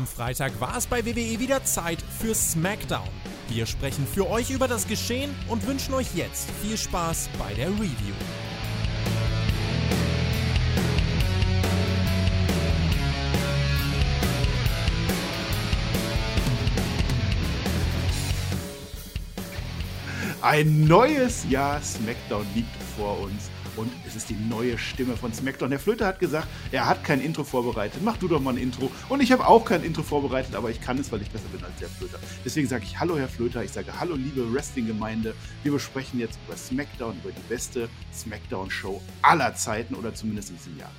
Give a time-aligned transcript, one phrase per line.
[0.00, 3.06] Am Freitag war es bei WWE wieder Zeit für SmackDown.
[3.50, 7.68] Wir sprechen für euch über das Geschehen und wünschen euch jetzt viel Spaß bei der
[7.68, 8.14] Review.
[20.40, 25.70] Ein neues Jahr SmackDown liegt vor uns und es ist die neue Stimme von SmackDown.
[25.70, 28.00] Herr Flöter hat gesagt, er hat kein Intro vorbereitet.
[28.04, 28.90] Mach du doch mal ein Intro.
[29.08, 31.62] Und ich habe auch kein Intro vorbereitet, aber ich kann es, weil ich besser bin
[31.64, 32.18] als Herr Flöter.
[32.44, 33.62] Deswegen sage ich Hallo, Herr Flöter.
[33.64, 35.34] Ich sage Hallo, liebe Wrestling-Gemeinde.
[35.62, 40.78] Wir besprechen jetzt über SmackDown, über die beste SmackDown-Show aller Zeiten oder zumindest in diesem
[40.78, 40.92] Jahr.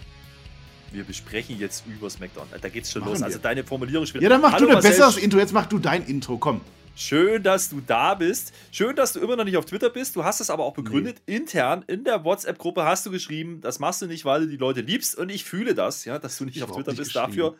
[0.91, 2.47] Wir besprechen jetzt über SmackDown.
[2.59, 3.19] Da geht's schon Machen los.
[3.19, 3.25] Wir.
[3.27, 4.23] Also deine Formulierung spielt.
[4.23, 5.39] Ja, dann mach Hallo, du ein besseres Intro.
[5.39, 6.37] Jetzt mach du dein Intro.
[6.37, 6.61] Komm.
[6.95, 8.53] Schön, dass du da bist.
[8.71, 10.15] Schön, dass du immer noch nicht auf Twitter bist.
[10.15, 11.21] Du hast es aber auch begründet.
[11.27, 11.37] Nee.
[11.37, 14.81] Intern in der WhatsApp-Gruppe hast du geschrieben, das machst du nicht, weil du die Leute
[14.81, 15.17] liebst.
[15.17, 17.15] Und ich fühle das, ja, dass du nicht ich auf Twitter bist.
[17.15, 17.57] Dafür.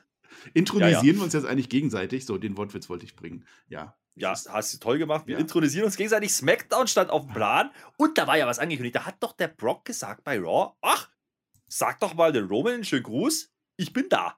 [0.53, 1.15] Intronisieren ja, ja.
[1.15, 2.25] wir uns jetzt eigentlich gegenseitig.
[2.25, 3.45] So, den Wortwitz wollte ich bringen.
[3.67, 3.95] Ja.
[4.15, 5.25] Ja, hast du toll gemacht.
[5.25, 5.39] Wir ja.
[5.39, 6.33] intronisieren uns gegenseitig.
[6.33, 7.71] SmackDown stand auf dem Plan.
[7.97, 8.95] Und da war ja was angekündigt.
[8.95, 11.09] Da hat doch der Brock gesagt bei Raw: Ach,
[11.67, 13.49] sag doch mal den Roman einen schönen Gruß.
[13.77, 14.37] Ich bin da.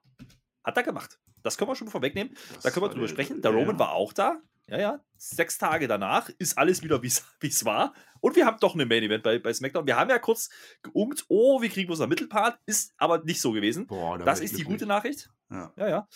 [0.64, 1.20] Hat er gemacht.
[1.42, 2.36] Das können wir schon vorwegnehmen.
[2.54, 3.42] Das da können wir drüber sprechen.
[3.42, 4.42] Der Roman war auch da.
[4.68, 5.00] Ja, ja.
[5.18, 7.08] Sechs Tage danach ist alles wieder, wie
[7.48, 7.94] es war.
[8.20, 9.86] Und wir haben doch eine Main Event bei, bei SmackDown.
[9.86, 10.50] Wir haben ja kurz
[10.82, 12.58] geungt, oh, wir kriegen bloß einen Mittelpart.
[12.66, 13.88] Ist aber nicht so gewesen.
[13.88, 15.30] Boah, da das ist die gute Nachricht.
[15.50, 15.90] Ja, ja.
[15.90, 16.08] ja.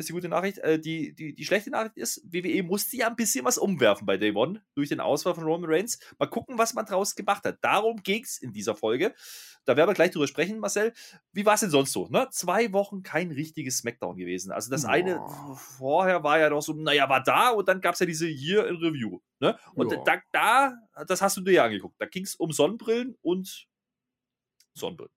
[0.00, 0.56] Das ist die gute Nachricht.
[0.60, 4.16] Äh, die, die, die schlechte Nachricht ist, WWE musste ja ein bisschen was umwerfen bei
[4.16, 5.98] Day One durch den Ausfall von Roman Reigns.
[6.18, 7.58] Mal gucken, was man draus gemacht hat.
[7.60, 9.14] Darum ging es in dieser Folge.
[9.66, 10.94] Da werden wir gleich drüber sprechen, Marcel.
[11.32, 12.08] Wie war es denn sonst so?
[12.08, 12.26] Ne?
[12.30, 14.52] Zwei Wochen kein richtiges Smackdown gewesen.
[14.52, 14.88] Also das oh.
[14.88, 15.20] eine
[15.56, 18.66] vorher war ja doch so, naja, war da und dann gab es ja diese Year
[18.68, 19.20] in Review.
[19.38, 19.58] Ne?
[19.74, 22.00] Und da, da, das hast du dir ja angeguckt.
[22.00, 23.68] Da ging es um Sonnenbrillen und
[24.72, 25.12] Sonnenbrillen.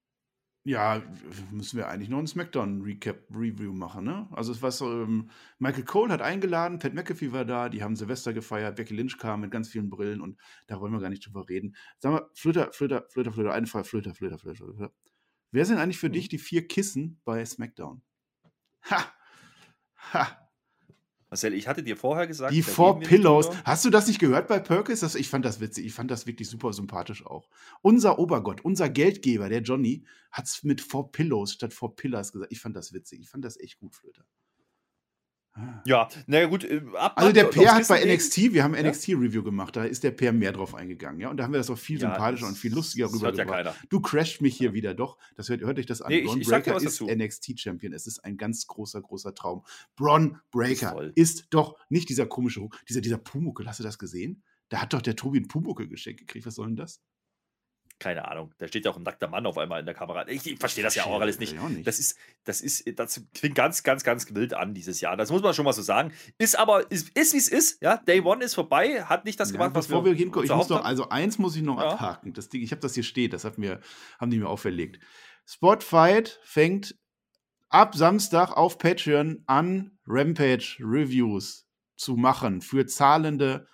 [0.65, 1.03] Ja,
[1.51, 4.29] müssen wir eigentlich noch ein Smackdown-Recap-Review machen, ne?
[4.31, 5.29] Also es war so, ähm,
[5.59, 9.41] Michael Cole hat eingeladen, Pat McAfee war da, die haben Silvester gefeiert, Becky Lynch kam
[9.41, 11.75] mit ganz vielen Brillen und da wollen wir gar nicht drüber reden.
[11.97, 14.93] Sag mal, Flöter, Flöter, Flöter, Flöter, eine Frage, Flöter, Flöter, Flöter, Flöter.
[15.51, 16.13] Wer sind eigentlich für mhm.
[16.13, 18.01] dich die vier Kissen bei SmackDown?
[18.89, 19.13] Ha!
[20.13, 20.42] Ha!
[21.33, 22.53] Marcel, ich hatte dir vorher gesagt.
[22.53, 23.49] Die Four Pillows.
[23.65, 24.99] Hast du das nicht gehört bei Perkins?
[24.99, 25.83] Das, ich fand das witzig.
[25.87, 27.49] Ich fand das wirklich super sympathisch auch.
[27.81, 32.51] Unser Obergott, unser Geldgeber, der Johnny, hat es mit Four Pillows statt Four Pillars gesagt.
[32.51, 33.21] Ich fand das witzig.
[33.21, 34.23] Ich fand das echt gut, Flöter.
[35.85, 36.63] Ja, naja gut.
[36.63, 40.11] Äh, ab, also der Per hat bei NXT, wir haben NXT-Review gemacht, da ist der
[40.11, 41.29] Per mehr drauf eingegangen, ja.
[41.29, 43.65] Und da haben wir das auch viel ja, sympathischer und viel lustiger rübergebracht.
[43.65, 44.73] Ja du crasht mich hier ja.
[44.73, 45.17] wieder doch.
[45.35, 46.11] Das hört, hört euch das an.
[46.11, 47.93] Nee, Bron Breaker ist NXT-Champion.
[47.93, 49.63] Es ist ein ganz großer, großer Traum.
[49.95, 53.67] Bron Breaker ist, ist doch nicht dieser komische, dieser, dieser Pumuckel.
[53.67, 54.43] Hast du das gesehen?
[54.69, 56.47] Da hat doch der Tobi ein Pumuckel geschenkt gekriegt.
[56.47, 56.99] Was soll denn das?
[58.03, 60.27] Keine Ahnung, da steht ja auch ein nackter Mann auf einmal in der Kamera.
[60.27, 61.55] Ich, ich verstehe das ja auch alles nicht.
[61.85, 65.15] Das ist, das ist, das klingt ganz, ganz, ganz wild an dieses Jahr.
[65.15, 66.11] Das muss man schon mal so sagen.
[66.37, 67.81] Ist aber, ist, ist wie es ist.
[67.81, 70.45] Ja, Day One ist vorbei, hat nicht das ja, gemacht, was bevor wir, hinkommen.
[70.45, 71.91] Ich muss noch, also eins muss ich noch ja.
[71.91, 72.33] abhaken.
[72.33, 73.79] Das Ding, ich habe das hier steht, das hat mir,
[74.19, 74.99] haben die mir auferlegt.
[75.45, 76.95] Spotfight fängt
[77.69, 83.65] ab Samstag auf Patreon an, Rampage Reviews zu machen für zahlende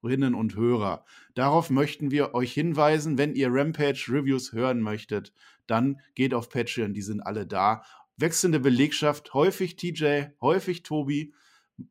[0.00, 1.04] Zuhörerinnen und Hörer.
[1.34, 3.18] Darauf möchten wir euch hinweisen.
[3.18, 5.32] Wenn ihr Rampage Reviews hören möchtet,
[5.66, 7.82] dann geht auf Patreon, die sind alle da.
[8.16, 11.34] Wechselnde Belegschaft, häufig TJ, häufig Tobi,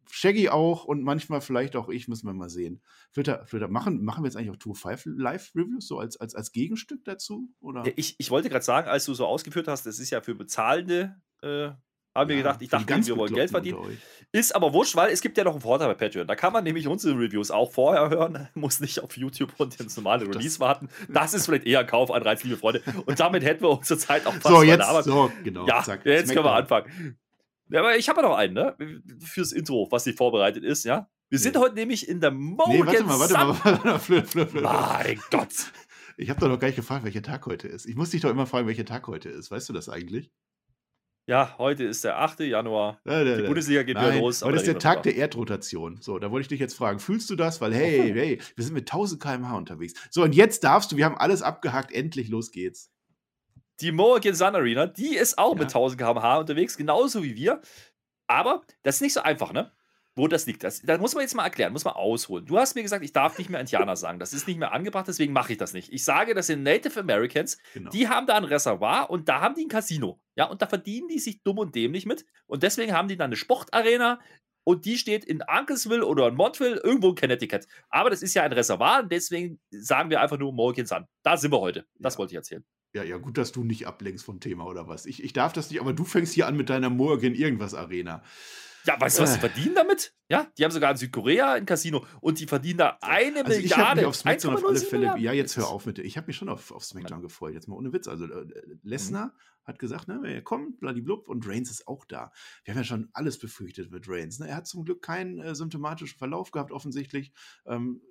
[0.09, 2.81] Shaggy auch und manchmal vielleicht auch ich, müssen wir mal sehen.
[3.11, 6.51] Flöter, Flöter, machen, machen wir jetzt eigentlich auch Tour 5 Live-Reviews so als, als, als
[6.51, 7.53] Gegenstück dazu?
[7.59, 7.83] Oder?
[7.95, 11.21] Ich, ich wollte gerade sagen, als du so ausgeführt hast, das ist ja für bezahlende
[11.43, 11.71] äh,
[12.15, 13.97] haben wir gedacht, ich dachte, wir wollen Geld verdienen.
[14.31, 16.27] Ist aber wurscht, weil es gibt ja noch einen Vorteil bei Patreon.
[16.27, 19.95] Da kann man nämlich unsere Reviews auch vorher hören, muss nicht auf YouTube und ins
[19.97, 20.89] normale Release warten.
[21.09, 22.81] Das ist vielleicht eher ein Kaufanreiz, liebe Freunde.
[23.05, 25.03] Und damit hätten wir unsere Zeit auch fast so, jetzt, Arbeit.
[25.03, 25.67] So, genau.
[25.67, 27.17] Ja, zack, jetzt können wir anfangen.
[27.69, 28.75] Ja, aber ich habe ja noch einen, ne?
[29.19, 31.09] Fürs Intro, was nicht vorbereitet ist, ja?
[31.29, 31.61] Wir sind nee.
[31.61, 32.71] heute nämlich in der Morgen.
[32.71, 34.61] Nee, warte mal, warte mal, warte mal, flö, flö, flö.
[34.61, 35.71] Mein Gott.
[36.17, 37.85] Ich habe doch noch gar nicht gefragt, welcher Tag heute ist.
[37.85, 39.51] Ich muss dich doch immer fragen, welcher Tag heute ist.
[39.51, 40.31] Weißt du das eigentlich?
[41.27, 42.41] Ja, heute ist der 8.
[42.41, 42.99] Januar.
[43.03, 44.43] Ja, der, die Bundesliga geht Nein, wieder los.
[44.43, 45.97] Heute ist der Tag der Erdrotation.
[45.99, 47.61] So, da wollte ich dich jetzt fragen, fühlst du das?
[47.61, 49.95] Weil, hey, hey, wir sind mit 1000 km/h unterwegs.
[50.11, 52.91] So, und jetzt darfst du, wir haben alles abgehakt, endlich, los geht's.
[53.81, 55.59] Die Morgan Sun Arena, die ist auch ja.
[55.59, 57.59] mit 1000 km/h unterwegs, genauso wie wir.
[58.27, 59.71] Aber das ist nicht so einfach, ne?
[60.15, 60.63] Wo das liegt.
[60.63, 62.45] Das, das muss man jetzt mal erklären, muss man ausholen.
[62.45, 64.19] Du hast mir gesagt, ich darf nicht mehr Indianer sagen.
[64.19, 65.91] Das ist nicht mehr angebracht, deswegen mache ich das nicht.
[65.91, 67.89] Ich sage, das sind Native Americans, genau.
[67.89, 70.19] die haben da ein Reservoir und da haben die ein Casino.
[70.35, 72.25] Ja, und da verdienen die sich dumm und dämlich mit.
[72.47, 74.19] Und deswegen haben die dann eine Sportarena
[74.63, 77.67] und die steht in Unclesville oder in Montville, irgendwo in Connecticut.
[77.89, 81.05] Aber das ist ja ein Reservoir und deswegen sagen wir einfach nur Morgan Sun.
[81.23, 81.85] Da sind wir heute.
[81.99, 82.19] Das ja.
[82.19, 82.65] wollte ich erzählen.
[82.93, 85.05] Ja, ja, gut, dass du nicht ablenkst vom Thema oder was.
[85.05, 88.23] Ich, ich darf das nicht, aber du fängst hier an mit deiner Morgan irgendwas Arena.
[88.85, 89.41] Ja, weißt du, was sie äh.
[89.41, 90.13] verdienen damit?
[90.29, 93.65] Ja, die haben sogar in Südkorea ein Casino und die verdienen da eine also Milliarde.
[93.65, 95.15] Ich habe mich auf SmackDown auf alle Fälle.
[95.17, 95.99] Ja, jetzt hör auf mit.
[95.99, 97.53] Ich habe mich schon auf, auf SmackDown gefreut.
[97.53, 98.07] Jetzt mal ohne Witz.
[98.07, 98.45] Also äh,
[98.83, 99.31] Lesnar mhm.
[99.63, 102.31] hat gesagt, ne, er kommt, bladiblub, und Reigns ist auch da.
[102.63, 104.39] Wir haben ja schon alles befürchtet mit Reigns.
[104.39, 104.47] Ne?
[104.47, 107.33] Er hat zum Glück keinen äh, symptomatischen Verlauf gehabt, offensichtlich.
[107.65, 108.01] Ähm,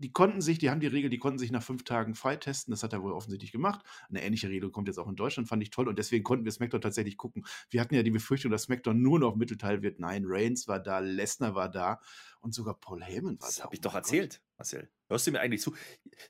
[0.00, 2.70] die konnten sich, die haben die Regel, die konnten sich nach fünf Tagen freitesten.
[2.70, 3.82] Das hat er wohl offensichtlich gemacht.
[4.08, 5.88] Eine ähnliche Regel kommt jetzt auch in Deutschland, fand ich toll.
[5.88, 7.44] Und deswegen konnten wir SmackDown tatsächlich gucken.
[7.68, 10.00] Wir hatten ja die Befürchtung, dass SmackDown nur noch Mittelteil wird.
[10.00, 12.00] Nein, Reigns war da, Lesnar war da
[12.40, 13.60] und sogar Paul Heyman war das da.
[13.60, 14.58] Das habe ich oh doch erzählt, Gott.
[14.58, 14.90] Marcel.
[15.08, 15.74] Hörst du mir eigentlich zu?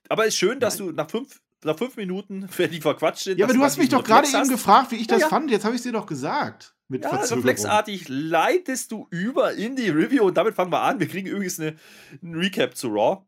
[0.09, 0.89] Aber es ist schön, dass Nein.
[0.89, 3.39] du nach fünf, nach fünf Minuten, wenn die verquatscht sind.
[3.39, 5.31] Ja, aber du hast mich doch gerade eben gefragt, wie ich das ja, ja.
[5.31, 5.49] fand.
[5.49, 6.75] Jetzt habe ich es dir doch gesagt.
[6.89, 10.99] Mit ja, reflexartig leitest du über in die Review und damit fangen wir an.
[10.99, 11.77] Wir kriegen übrigens eine,
[12.21, 13.25] einen Recap zu Raw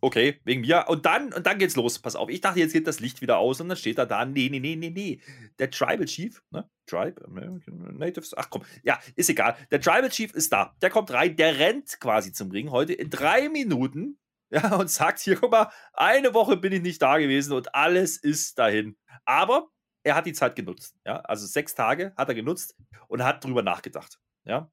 [0.00, 0.84] okay, wegen mir.
[0.88, 1.98] Und dann, und dann geht's los.
[1.98, 4.24] Pass auf, ich dachte, jetzt geht das Licht wieder aus und dann steht er da,
[4.24, 5.20] nee, nee, nee, nee, nee.
[5.58, 6.68] Der Tribal Chief, ne?
[6.86, 9.56] Tribe, American Natives, ach komm, ja, ist egal.
[9.70, 10.74] Der Tribal Chief ist da.
[10.80, 14.18] Der kommt rein, der rennt quasi zum Ring heute in drei Minuten.
[14.50, 18.16] Ja, und sagt hier, guck mal, eine Woche bin ich nicht da gewesen und alles
[18.16, 18.96] ist dahin.
[19.26, 19.68] Aber
[20.04, 20.96] er hat die Zeit genutzt.
[21.04, 22.74] Ja, also sechs Tage hat er genutzt
[23.08, 24.18] und hat drüber nachgedacht.
[24.46, 24.70] Ja,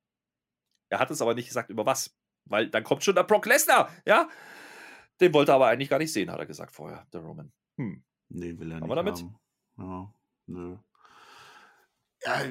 [0.89, 2.15] er hat es aber nicht gesagt, über was.
[2.45, 3.89] Weil dann kommt schon der Brock Lesnar.
[4.05, 4.29] Ja,
[5.19, 7.51] den wollte er aber eigentlich gar nicht sehen, hat er gesagt vorher, der Roman.
[7.77, 8.03] Hm.
[8.29, 8.89] Nee, will er haben nicht.
[8.89, 9.15] Wir damit?
[9.17, 9.35] Haben.
[9.77, 10.13] Ja,
[10.47, 10.77] nö.
[12.23, 12.41] Ja,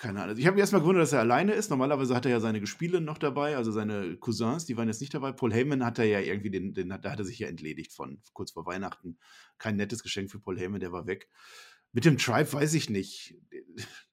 [0.00, 0.36] keine Ahnung.
[0.38, 1.70] Ich habe mich erstmal gewundert, dass er alleine ist.
[1.70, 5.14] Normalerweise hat er ja seine Gespiele noch dabei, also seine Cousins, die waren jetzt nicht
[5.14, 5.30] dabei.
[5.30, 8.20] Paul Heyman hat er ja irgendwie, den, den, da hat er sich ja entledigt von
[8.32, 9.18] kurz vor Weihnachten.
[9.58, 11.28] Kein nettes Geschenk für Paul Heyman, der war weg.
[11.92, 13.36] Mit dem Tribe weiß ich nicht.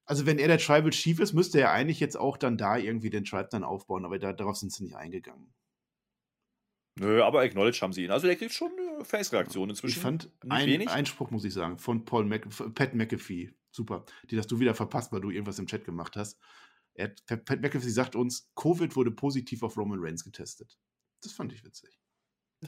[0.05, 3.09] Also, wenn er der Tribal Chief ist, müsste er eigentlich jetzt auch dann da irgendwie
[3.09, 5.53] den Tribe dann aufbauen, aber da, darauf sind sie nicht eingegangen.
[6.99, 8.11] Nö, aber acknowledge haben sie ihn.
[8.11, 9.97] Also der kriegt schon eine Face-Reaktion inzwischen.
[9.97, 13.53] Ich fand ein Einspruch, muss ich sagen, von Paul Mac Pat McAfee.
[13.71, 14.05] Super.
[14.29, 16.39] Die hast du wieder verpasst, weil du irgendwas im Chat gemacht hast.
[16.95, 20.77] Er, Pat McAfee sagt uns, Covid wurde positiv auf Roman Reigns getestet.
[21.21, 21.99] Das fand ich witzig.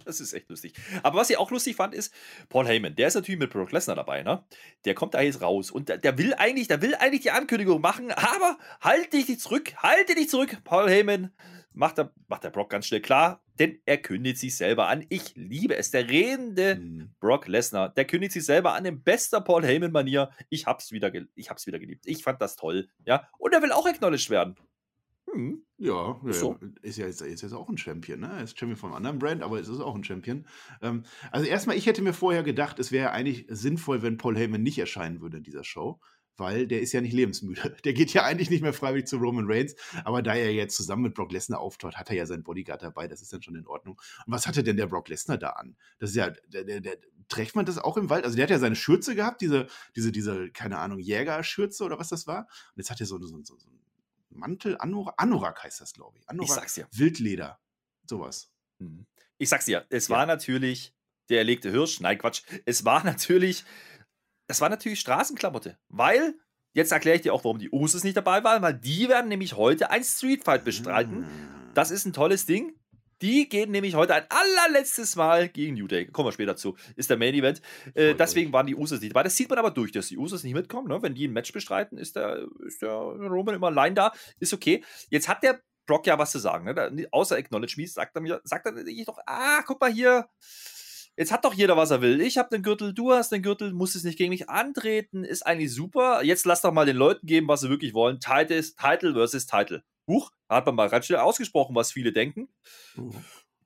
[0.06, 0.74] Das ist echt lustig.
[1.02, 2.14] Aber was ich auch lustig fand, ist,
[2.48, 4.46] Paul Heyman, der ist natürlich mit Brock Lesnar dabei, ne?
[4.86, 7.82] Der kommt da jetzt raus und der, der, will eigentlich, der will eigentlich die Ankündigung
[7.82, 11.34] machen, aber halt dich nicht zurück, halte dich zurück, Paul Heyman
[11.74, 15.06] macht der, macht der Brock ganz schnell klar, denn er kündigt sich selber an.
[15.10, 15.92] Ich liebe es.
[15.92, 17.12] Der redende mhm.
[17.20, 20.32] Brock Lesnar, der kündigt sich selber an in bester Paul Heyman-Manier.
[20.50, 22.06] Ich hab's wieder, ich hab's wieder geliebt.
[22.08, 22.90] Ich fand das toll.
[23.06, 24.56] Ja, und er will auch acknowledged werden.
[25.32, 25.64] Hm.
[25.78, 26.58] Ja, so.
[26.82, 28.32] ist ja jetzt, ist jetzt auch ein Champion, ne?
[28.38, 30.46] Er ist Champion von einem anderen Brand, aber es ist auch ein Champion.
[30.82, 34.64] Ähm, also erstmal, ich hätte mir vorher gedacht, es wäre eigentlich sinnvoll, wenn Paul Heyman
[34.64, 36.00] nicht erscheinen würde in dieser Show
[36.40, 37.76] weil der ist ja nicht lebensmüde.
[37.84, 41.04] Der geht ja eigentlich nicht mehr freiwillig zu Roman Reigns, aber da er jetzt zusammen
[41.04, 43.68] mit Brock Lesnar auftaucht, hat er ja seinen Bodyguard dabei, das ist dann schon in
[43.68, 44.02] Ordnung.
[44.26, 45.76] Und was hatte denn der Brock Lesnar da an?
[46.00, 46.98] Das ist ja, der, der, der,
[47.28, 48.26] trägt man das auch im Wald?
[48.26, 52.10] Also der hat ja seine Schürze gehabt, diese, diese, diese, keine Ahnung, Jägerschürze oder was
[52.10, 52.42] das war.
[52.42, 53.80] Und jetzt hat er so, so, so, so einen
[54.30, 56.30] Mantel, Anorak, Anorak heißt das, glaube ich.
[56.30, 56.88] Anorak, ich sag's dir.
[56.92, 57.60] Wildleder,
[58.08, 58.52] sowas.
[58.80, 59.06] Mhm.
[59.38, 60.18] Ich sag's dir, es ja.
[60.18, 60.94] war natürlich
[61.30, 63.66] der erlegte Hirsch, nein, Quatsch, es war natürlich
[64.50, 66.36] das war natürlich Straßenklamotte, weil
[66.74, 69.58] Jetzt erkläre ich dir auch, warum die Usos nicht dabei waren, weil die werden nämlich
[69.58, 71.24] heute ein Streetfight bestreiten.
[71.24, 71.72] Ah.
[71.74, 72.76] Das ist ein tolles Ding.
[73.24, 76.06] Die gehen nämlich heute ein allerletztes Mal gegen New Day.
[76.06, 76.78] Kommen wir später zu.
[76.96, 77.62] Ist der Main Event.
[77.96, 79.24] Äh, deswegen waren die Usos nicht dabei.
[79.24, 80.88] Das sieht man aber durch, dass die Usos nicht mitkommen.
[80.88, 81.02] Ne?
[81.02, 84.14] Wenn die ein Match bestreiten, ist der, ist der Roman immer allein da.
[84.40, 84.84] Ist okay.
[85.10, 86.66] Jetzt hat der Brock ja was zu sagen.
[86.66, 87.08] Ne?
[87.12, 88.74] außer Acknowledge Me sagt er mir, sagt er
[89.06, 90.30] doch, ah, guck mal hier
[91.18, 92.22] Jetzt hat doch jeder, was er will.
[92.22, 95.46] Ich habe den Gürtel, du hast den Gürtel, musst es nicht gegen mich antreten, ist
[95.46, 96.24] eigentlich super.
[96.24, 98.20] Jetzt lass doch mal den Leuten geben, was sie wirklich wollen.
[98.20, 99.84] Title, Title versus Title.
[100.08, 102.48] Huch, hat man mal ganz schnell ausgesprochen, was viele denken.
[102.96, 103.14] Mhm.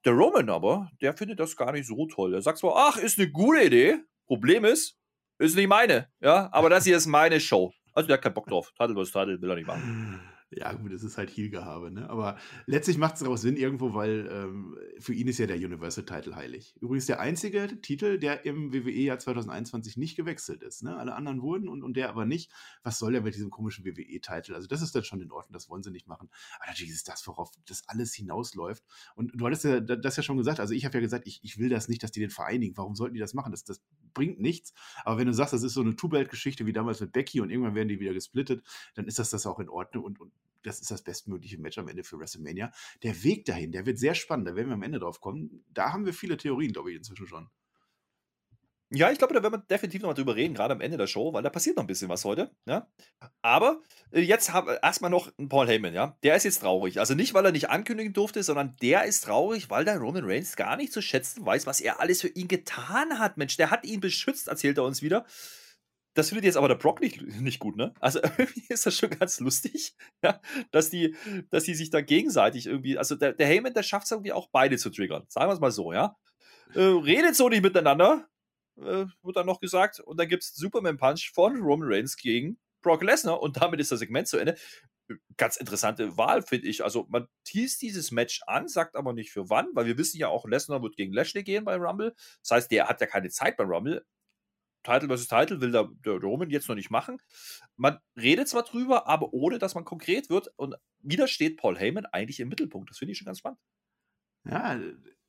[0.05, 2.33] Der Roman aber, der findet das gar nicht so toll.
[2.33, 3.99] Er sagt zwar, ach, ist eine gute Idee.
[4.25, 4.97] Problem ist,
[5.37, 6.09] ist nicht meine.
[6.19, 7.71] Ja, aber das hier ist meine Show.
[7.93, 8.73] Also der hat keinen Bock drauf.
[8.77, 10.19] Title versus Title will er nicht machen.
[10.57, 12.09] Ja, gut, das ist halt Heel-Gehabe, ne?
[12.09, 16.35] Aber letztlich macht es auch Sinn irgendwo, weil ähm, für ihn ist ja der Universal-Title
[16.35, 16.75] heilig.
[16.79, 20.83] Übrigens der einzige Titel, der im WWE-Jahr 2021 nicht gewechselt ist.
[20.83, 20.95] Ne?
[20.95, 22.51] Alle anderen wurden und, und der aber nicht.
[22.83, 24.53] Was soll der mit diesem komischen WWE-Titel?
[24.53, 26.29] Also, das ist dann schon in Ordnung, das wollen sie nicht machen.
[26.59, 28.83] Aber natürlich ist das, worauf das alles hinausläuft.
[29.15, 30.59] Und du hattest ja das ja schon gesagt.
[30.59, 32.77] Also, ich habe ja gesagt, ich, ich will das nicht, dass die den vereinigen.
[32.77, 33.51] Warum sollten die das machen?
[33.51, 33.81] Das, das
[34.13, 34.73] bringt nichts.
[35.03, 37.75] Aber wenn du sagst, das ist so eine Two-Belt-Geschichte wie damals mit Becky und irgendwann
[37.75, 40.31] werden die wieder gesplittet, dann ist das das auch in Ordnung und, und
[40.63, 42.71] das ist das bestmögliche Match am Ende für WrestleMania.
[43.03, 44.47] Der Weg dahin, der wird sehr spannend.
[44.47, 45.63] Da werden wir am Ende drauf kommen.
[45.69, 47.49] Da haben wir viele Theorien, glaube ich, inzwischen schon.
[48.95, 51.07] Ja, ich glaube, da werden wir definitiv noch mal drüber reden, gerade am Ende der
[51.07, 52.51] Show, weil da passiert noch ein bisschen was heute.
[52.67, 52.87] Ja?
[53.41, 53.81] Aber
[54.11, 56.15] äh, jetzt haben wir erstmal noch Paul Heyman, ja.
[56.21, 56.99] Der ist jetzt traurig.
[56.99, 60.55] Also nicht, weil er nicht ankündigen durfte, sondern der ist traurig, weil der Roman Reigns
[60.55, 63.37] gar nicht zu schätzen weiß, was er alles für ihn getan hat.
[63.37, 65.25] Mensch, der hat ihn beschützt, erzählt er uns wieder.
[66.13, 67.93] Das findet jetzt aber der Brock nicht, nicht gut, ne?
[67.99, 70.39] Also irgendwie ist das schon ganz lustig, ja,
[70.71, 71.15] dass die,
[71.49, 74.49] dass die sich da gegenseitig irgendwie, also der, der Heyman, der schafft es irgendwie auch
[74.51, 75.25] beide zu triggern.
[75.29, 76.15] Sagen wir es mal so, ja.
[76.73, 78.27] Äh, redet so nicht miteinander,
[78.77, 79.99] äh, wird dann noch gesagt.
[79.99, 83.91] Und dann gibt es Superman Punch von Roman Reigns gegen Brock Lesnar und damit ist
[83.91, 84.55] das Segment zu Ende.
[85.37, 86.83] Ganz interessante Wahl, finde ich.
[86.83, 90.27] Also, man teast dieses Match an, sagt aber nicht für wann, weil wir wissen ja
[90.27, 92.15] auch, Lesnar wird gegen Lashley gehen beim Rumble.
[92.41, 94.05] Das heißt, der hat ja keine Zeit beim Rumble.
[94.83, 95.27] Title vs.
[95.27, 97.17] Title will der, der Roman jetzt noch nicht machen.
[97.75, 100.49] Man redet zwar drüber, aber ohne, dass man konkret wird.
[100.55, 102.89] Und wieder steht Paul Heyman eigentlich im Mittelpunkt.
[102.89, 103.59] Das finde ich schon ganz spannend.
[104.45, 104.79] Ja,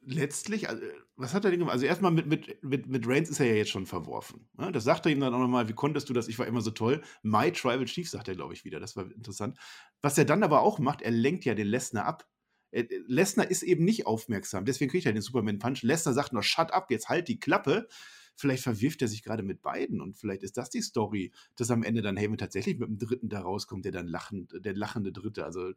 [0.07, 0.83] letztlich, also,
[1.17, 1.75] was hat er denn gemacht?
[1.75, 4.49] Also erstmal mit, mit, mit, mit Reigns ist er ja jetzt schon verworfen.
[4.55, 4.73] Ne?
[4.73, 6.29] Das sagt er ihm dann auch nochmal, wie konntest du das?
[6.29, 7.03] Ich war immer so toll.
[7.23, 8.81] My Tribal Chief sagt er, glaube ich, wieder.
[8.81, 9.59] Das war interessant.
[10.03, 12.27] Was er dann aber auch macht, er lenkt ja den Lesnar ab.
[12.73, 15.83] Äh, Lesnar ist eben nicht aufmerksam, deswegen kriegt er den Superman Punch.
[15.83, 17.89] Lesnar sagt nur, shut up, jetzt halt die Klappe.
[18.37, 21.83] Vielleicht verwirft er sich gerade mit beiden und vielleicht ist das die Story, dass am
[21.83, 25.45] Ende dann Heyman tatsächlich mit dem Dritten da rauskommt, der dann lachend, der lachende Dritte.
[25.45, 25.73] Also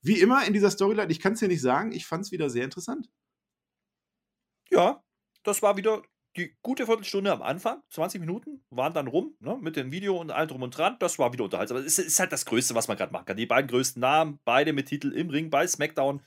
[0.00, 2.48] wie immer in dieser Storyline, ich kann es dir nicht sagen, ich fand es wieder
[2.50, 3.10] sehr interessant.
[4.70, 5.02] Ja,
[5.42, 6.02] das war wieder
[6.36, 10.30] die gute Viertelstunde am Anfang, 20 Minuten, waren dann rum, ne, mit dem Video und
[10.30, 10.96] allem drum und dran.
[11.00, 11.78] Das war wieder unterhaltsam.
[11.78, 13.36] Es ist halt das Größte, was man gerade machen kann.
[13.36, 16.22] Die beiden größten Namen, beide mit Titel im Ring bei SmackDown.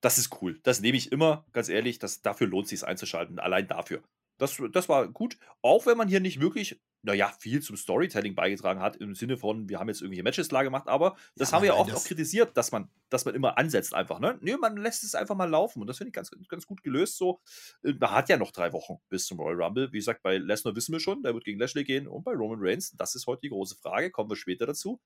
[0.00, 0.60] Das ist cool.
[0.62, 1.98] Das nehme ich immer, ganz ehrlich.
[1.98, 3.38] Das, dafür lohnt es sich einzuschalten.
[3.38, 4.02] Allein dafür.
[4.42, 5.38] Das, das war gut.
[5.62, 9.68] Auch wenn man hier nicht wirklich naja, viel zum Storytelling beigetragen hat, im Sinne von,
[9.68, 12.04] wir haben jetzt irgendwelche Matches klar gemacht, aber das ja, haben wir ja oft auch
[12.04, 14.38] kritisiert, dass man, dass man immer ansetzt einfach, ne?
[14.40, 17.16] Nö, man lässt es einfach mal laufen und das finde ich ganz, ganz gut gelöst
[17.16, 17.40] so.
[17.82, 19.92] Äh, man hat ja noch drei Wochen bis zum Royal Rumble.
[19.92, 22.58] Wie gesagt, bei Lesnar wissen wir schon, der wird gegen Lashley gehen und bei Roman
[22.60, 25.00] Reigns, das ist heute die große Frage, kommen wir später dazu.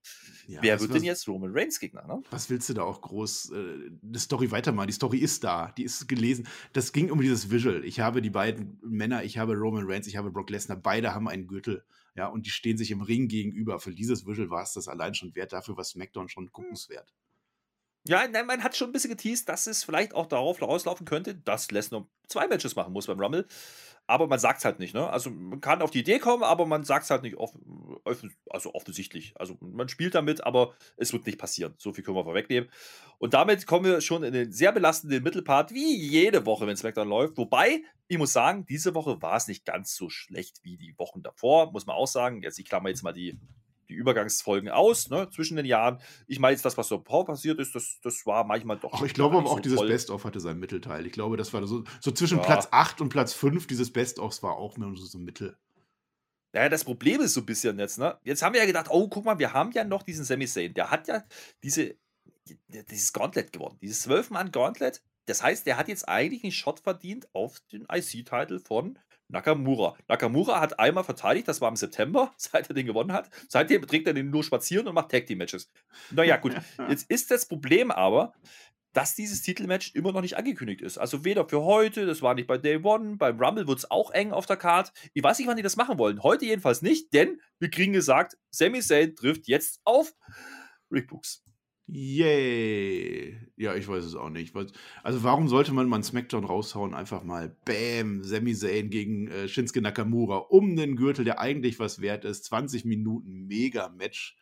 [0.47, 2.23] Ja, Wer wird denn jetzt Roman Reigns Gegner, ne?
[2.31, 4.88] Was willst du da auch groß äh, eine Story weitermachen?
[4.88, 6.47] Die Story ist da, die ist gelesen.
[6.75, 7.85] Das ging um dieses Visual.
[7.85, 11.29] Ich habe die beiden Männer, ich habe Roman Reigns, ich habe Brock Lesnar, beide haben
[11.29, 11.86] einen Gürtel.
[12.16, 13.78] Ja, und die stehen sich im Ring gegenüber.
[13.78, 15.52] Für dieses Visual war es das allein schon wert.
[15.52, 17.12] Dafür war SmackDown schon guckenswert.
[18.08, 21.35] Ja, nein, man hat schon ein bisschen geteased, dass es vielleicht auch darauf rauslaufen könnte,
[21.35, 23.46] dass Lesnar zwei Matches machen muss beim Rumble
[24.06, 24.94] aber man sagt es halt nicht.
[24.94, 25.08] Ne?
[25.08, 27.52] Also man kann auf die Idee kommen, aber man sagt es halt nicht off
[28.50, 29.34] also offensichtlich.
[29.36, 31.75] Also man spielt damit, aber es wird nicht passieren.
[31.78, 32.70] So viel können wir vorwegnehmen.
[33.18, 37.08] Und damit kommen wir schon in den sehr belastenden Mittelpart, wie jede Woche, wenn SmackDown
[37.08, 37.36] läuft.
[37.36, 41.22] Wobei, ich muss sagen, diese Woche war es nicht ganz so schlecht wie die Wochen
[41.22, 42.42] davor, muss man auch sagen.
[42.42, 43.38] Jetzt, ich klammer jetzt mal die
[43.88, 45.98] die Übergangsfolgen aus, ne, zwischen den Jahren.
[46.26, 48.92] Ich meine jetzt, das, was so passiert ist, das, das war manchmal doch.
[48.94, 51.06] Ach, ich glaube aber auch, so dieses Best-of hatte seinen Mittelteil.
[51.06, 52.44] Ich glaube, das war so, so zwischen ja.
[52.44, 55.56] Platz 8 und Platz 5, dieses Best-ofs war auch nur so ein Mittel.
[56.56, 58.18] Naja, das Problem ist so ein bisschen jetzt, ne?
[58.25, 60.72] Jetzt haben wir ja gedacht, oh, guck mal, wir haben ja noch diesen Sami Zayn.
[60.72, 61.22] Der hat ja
[61.62, 61.96] diese,
[62.70, 63.76] dieses Gauntlet gewonnen.
[63.82, 65.02] Dieses 12-Mann-Gauntlet.
[65.26, 68.98] Das heißt, der hat jetzt eigentlich einen Shot verdient auf den IC-Titel von
[69.28, 69.96] Nakamura.
[70.08, 73.28] Nakamura hat einmal verteidigt, das war im September, seit er den gewonnen hat.
[73.50, 75.68] Seitdem trägt er den nur spazieren und macht Tag Team Matches.
[76.10, 76.54] Naja, gut.
[76.88, 78.32] Jetzt ist das Problem aber,
[78.97, 80.97] dass dieses Titelmatch immer noch nicht angekündigt ist.
[80.97, 84.11] Also weder für heute, das war nicht bei Day One, beim Rumble wird es auch
[84.11, 84.91] eng auf der Card.
[85.12, 86.23] Ich weiß nicht, wann die das machen wollen.
[86.23, 90.15] Heute jedenfalls nicht, denn wir kriegen gesagt, Sami Zayn trifft jetzt auf
[90.91, 91.45] Rick Books.
[91.88, 93.38] Yay.
[93.57, 94.57] Ja, ich weiß es auch nicht.
[95.03, 96.95] Also, warum sollte man mal einen Smackdown raushauen?
[96.95, 102.00] Einfach mal Bam, Sami Zayn gegen äh, Shinsuke Nakamura um den Gürtel, der eigentlich was
[102.00, 102.45] wert ist.
[102.47, 104.37] 20 Minuten Mega-Match.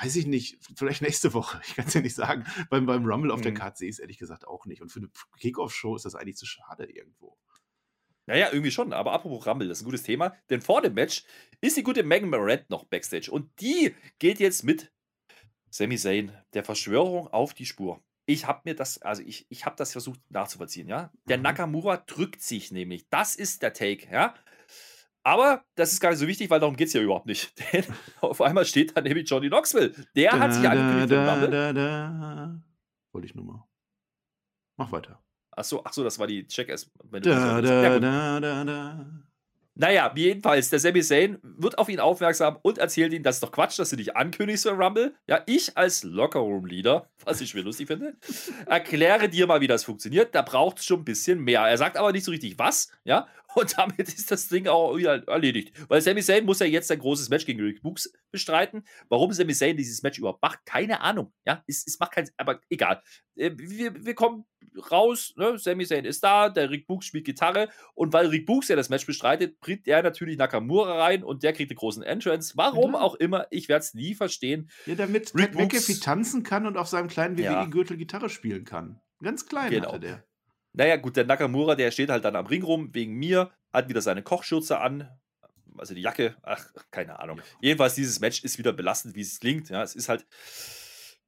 [0.00, 1.60] Weiß ich nicht, vielleicht nächste Woche.
[1.66, 2.44] Ich kann es ja nicht sagen.
[2.70, 3.44] Beim, beim Rumble auf mhm.
[3.44, 4.82] der Karte sehe ich es ehrlich gesagt auch nicht.
[4.82, 7.38] Und für eine Kickoff-Show ist das eigentlich zu schade irgendwo.
[8.26, 8.92] Naja, irgendwie schon.
[8.92, 10.34] Aber apropos Rumble, das ist ein gutes Thema.
[10.50, 11.24] Denn vor dem Match
[11.60, 13.30] ist die gute Megan Moret noch Backstage.
[13.30, 14.92] Und die geht jetzt mit
[15.70, 18.02] Sami Zayn, der Verschwörung auf die Spur.
[18.26, 21.12] Ich habe mir das, also ich, ich habe das versucht nachzuvollziehen, ja.
[21.28, 21.42] Der mhm.
[21.42, 23.06] Nakamura drückt sich nämlich.
[23.10, 24.34] Das ist der Take, ja.
[25.24, 27.52] Aber das ist gar nicht so wichtig, weil darum geht es ja überhaupt nicht.
[27.72, 27.84] Denn
[28.20, 29.92] auf einmal steht da nämlich Johnny Knoxville.
[30.14, 31.12] Der da, hat sich angekündigt.
[31.12, 32.60] Da, da, da,
[33.12, 33.64] Wollte ich nur mal.
[34.76, 35.22] Mach weiter.
[35.52, 36.90] Achso, ach so, das war die Check-S.
[37.10, 39.06] Da, da, da, da, da.
[39.76, 43.50] Naja, jedenfalls, der Sami Zayn wird auf ihn aufmerksam und erzählt ihm, das ist doch
[43.50, 45.16] Quatsch, dass du dich ankündigst für Rumble.
[45.26, 48.16] Ja, ich als Lockerroom-Leader, was ich mir lustig finde,
[48.66, 50.32] erkläre dir mal, wie das funktioniert.
[50.34, 51.62] Da braucht es schon ein bisschen mehr.
[51.62, 55.26] Er sagt aber nicht so richtig was, ja, und damit ist das Ding auch wieder
[55.28, 55.72] erledigt.
[55.88, 58.84] Weil Sami Zayn muss ja jetzt ein großes Match gegen Rick Books bestreiten.
[59.08, 61.32] Warum Sami Zayn dieses Match überhaupt macht, keine Ahnung.
[61.46, 63.02] Ja, es, es macht keinen aber egal.
[63.36, 64.44] Äh, wir, wir kommen
[64.90, 65.58] raus, ne?
[65.58, 68.88] Sami Zayn ist da, der Rick Books spielt Gitarre und weil Rick Books ja das
[68.88, 72.54] Match bestreitet, bringt er natürlich Nakamura rein und der kriegt den großen Entrance.
[72.56, 73.00] Warum ja.
[73.00, 74.70] auch immer, ich werde es nie verstehen.
[74.86, 77.98] Ja, damit Rick McAfee tanzen kann und auf seinem kleinen WWE-Gürtel ja.
[77.98, 79.00] Gitarre spielen kann.
[79.22, 79.88] Ganz klein genau.
[79.88, 80.24] hatte der.
[80.74, 84.00] Naja, gut, der Nakamura, der steht halt dann am Ring rum, wegen mir, hat wieder
[84.00, 85.08] seine Kochschürze an,
[85.78, 87.40] also die Jacke, ach, keine Ahnung.
[87.60, 89.70] Jedenfalls, dieses Match ist wieder belastend, wie es klingt.
[89.70, 90.26] Ja, es ist halt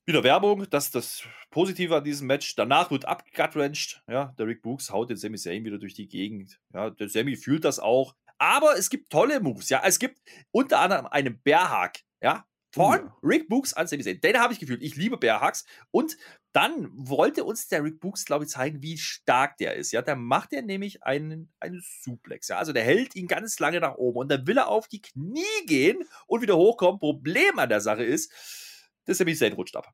[0.05, 2.55] wieder Werbung, das ist das Positive an diesem Match.
[2.55, 4.03] Danach wird abgutwrenched.
[4.09, 6.61] Ja, der Rick Books haut den Sami Zayn wieder durch die Gegend.
[6.73, 8.15] Ja, der Sami fühlt das auch.
[8.39, 9.69] Aber es gibt tolle Moves.
[9.69, 10.21] Ja, es gibt
[10.53, 12.01] unter anderem einen Bärhack.
[12.23, 12.47] Ja,
[12.77, 13.11] von.
[13.23, 14.21] Rick Books an Sami Zayn.
[14.21, 14.83] Den habe ich gefühlt.
[14.83, 15.65] Ich liebe Bärhacks.
[15.91, 16.17] Und
[16.53, 19.93] dann wollte uns der Rick Books, glaube ich, zeigen, wie stark der ist.
[19.93, 22.49] Ja, da macht er nämlich einen, einen Suplex.
[22.49, 25.01] Ja, also der hält ihn ganz lange nach oben und dann will er auf die
[25.01, 27.01] Knie gehen und wieder hochkommen.
[27.01, 28.31] Problem an der Sache ist,
[29.05, 29.93] das ist nämlich rutscht ab.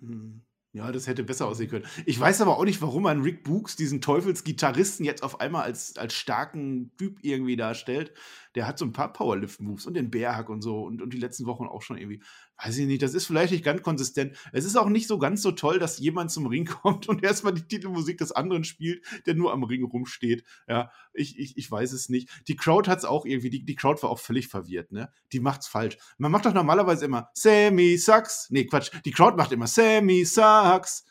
[0.00, 0.46] Hm.
[0.76, 1.86] Ja, das hätte besser aussehen können.
[2.04, 5.96] Ich weiß aber auch nicht, warum man Rick Books, diesen Teufelsgitarristen, jetzt auf einmal als,
[5.96, 8.12] als starken Typ irgendwie darstellt.
[8.56, 11.46] Der hat so ein paar Powerlift-Moves und den Bärhack und so und, und die letzten
[11.46, 12.22] Wochen auch schon irgendwie
[12.64, 14.36] weiß ich nicht, das ist vielleicht nicht ganz konsistent.
[14.52, 17.54] Es ist auch nicht so ganz so toll, dass jemand zum Ring kommt und erstmal
[17.54, 20.44] die Titelmusik des anderen spielt, der nur am Ring rumsteht.
[20.68, 22.28] Ja, ich, ich, ich weiß es nicht.
[22.48, 25.10] Die Crowd hat es auch irgendwie, die, die Crowd war auch völlig verwirrt, ne?
[25.32, 25.98] Die macht's falsch.
[26.18, 28.48] Man macht doch normalerweise immer Sammy sucks.
[28.50, 28.90] Nee, Quatsch.
[29.04, 31.04] Die Crowd macht immer Sammy sucks.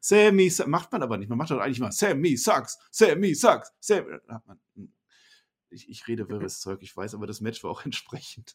[0.00, 1.28] Sammy macht man aber nicht.
[1.28, 2.78] Man macht doch eigentlich immer Sammy sucks.
[2.90, 3.72] Sammy sucks.
[3.80, 4.06] Sammy.
[4.74, 4.92] Hm.
[5.74, 8.54] Ich, ich rede wirres Zeug, ich weiß, aber das Match war auch entsprechend.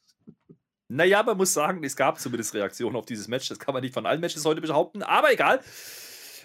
[0.87, 3.47] Naja, man muss sagen, es gab zumindest Reaktionen auf dieses Match.
[3.49, 5.61] Das kann man nicht von allen Matches heute behaupten, aber egal.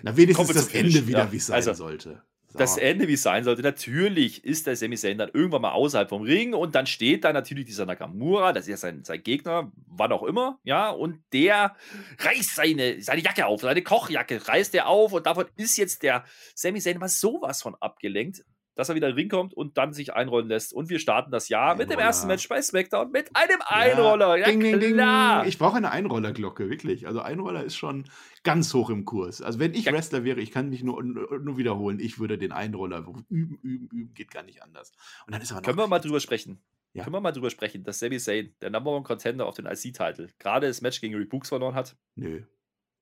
[0.02, 1.32] Na, wenigstens das Ende wieder, ja.
[1.32, 2.22] wie es sein also, sollte.
[2.48, 2.58] So.
[2.58, 3.62] Das Ende, wie es sein sollte.
[3.62, 7.32] Natürlich ist der Sami Zayn dann irgendwann mal außerhalb vom Ring und dann steht da
[7.32, 11.74] natürlich dieser Nakamura, das ist ja sein, sein Gegner, wann auch immer, ja, und der
[12.18, 16.24] reißt seine, seine Jacke auf, seine Kochjacke reißt er auf und davon ist jetzt der
[16.54, 19.92] Sami Zayn mal sowas von abgelenkt dass er wieder in den Ring kommt und dann
[19.92, 20.72] sich einrollen lässt.
[20.72, 21.78] Und wir starten das Jahr Einroller.
[21.78, 24.36] mit dem ersten Match bei SmackDown mit einem Einroller.
[24.36, 25.42] Ja, ding, ding, klar.
[25.42, 25.48] Ding.
[25.48, 27.06] Ich brauche eine Einrollerglocke, wirklich.
[27.06, 28.04] Also Einroller ist schon
[28.42, 29.42] ganz hoch im Kurs.
[29.42, 29.92] Also wenn ich ja.
[29.92, 34.14] Wrestler wäre, ich kann mich nur, nur wiederholen, ich würde den Einroller üben, üben, üben,
[34.14, 34.92] geht gar nicht anders.
[35.26, 36.60] Und dann ist aber Können wir mal drüber sprechen?
[36.92, 37.02] Ja.
[37.02, 40.28] Können wir mal drüber sprechen, dass Sami Zayn, der Number One Contender auf den IC-Titel,
[40.38, 41.96] gerade das Match gegen Rebooks verloren hat?
[42.14, 42.42] Nö,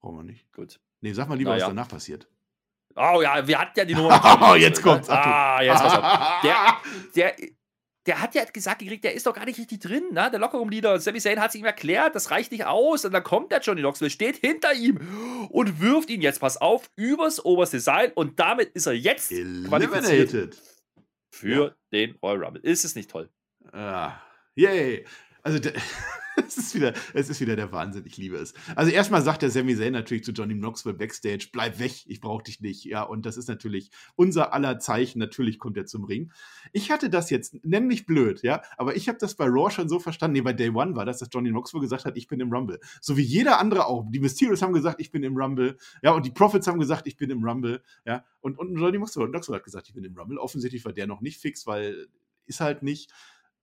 [0.00, 0.50] brauchen wir nicht.
[0.52, 0.80] Gut.
[1.02, 1.64] Nee, sag mal lieber, naja.
[1.64, 2.26] was danach passiert.
[2.96, 4.20] Oh ja, wir hatten ja die Nummer.
[4.52, 5.08] oh, jetzt kommt's.
[5.08, 6.42] Ah, jetzt pass auf.
[6.42, 6.76] Der,
[7.14, 7.34] der,
[8.06, 10.30] der hat ja gesagt gekriegt, der ist doch gar nicht richtig drin, ne?
[10.30, 10.98] Der Lockerroom-Leader.
[11.00, 13.04] Sami Zayn hat es ihm erklärt, das reicht nicht aus.
[13.04, 16.90] Und dann kommt der Johnny Knoxville, steht hinter ihm und wirft ihn jetzt, pass auf,
[16.96, 18.12] übers oberste Seil.
[18.14, 20.56] Und damit ist er jetzt qualifiziert
[21.30, 21.74] für ja.
[21.92, 22.62] den Royal Rumble.
[22.62, 23.30] Ist es nicht toll?
[23.72, 24.14] Ah,
[24.54, 25.06] yay.
[25.42, 25.58] Also,
[26.36, 28.54] es, ist wieder, es ist wieder der Wahnsinn, ich liebe es.
[28.76, 32.44] Also erstmal sagt der Sami Zayn natürlich zu Johnny Knoxville backstage, bleib weg, ich brauche
[32.44, 32.84] dich nicht.
[32.84, 36.32] Ja, und das ist natürlich unser aller Zeichen, natürlich kommt er zum Ring.
[36.72, 39.88] Ich hatte das jetzt, nenn mich blöd, ja, aber ich habe das bei Raw schon
[39.88, 42.40] so verstanden, nee, bei Day One war das, dass Johnny Knoxville gesagt hat, ich bin
[42.40, 42.80] im Rumble.
[43.00, 44.04] So wie jeder andere auch.
[44.10, 47.16] Die Mysterios haben gesagt, ich bin im Rumble, ja, und die Profits haben gesagt, ich
[47.16, 50.38] bin im Rumble, ja, und, und Johnny Knoxville hat gesagt, ich bin im Rumble.
[50.38, 52.08] Offensichtlich war der noch nicht fix, weil
[52.46, 53.12] ist halt nicht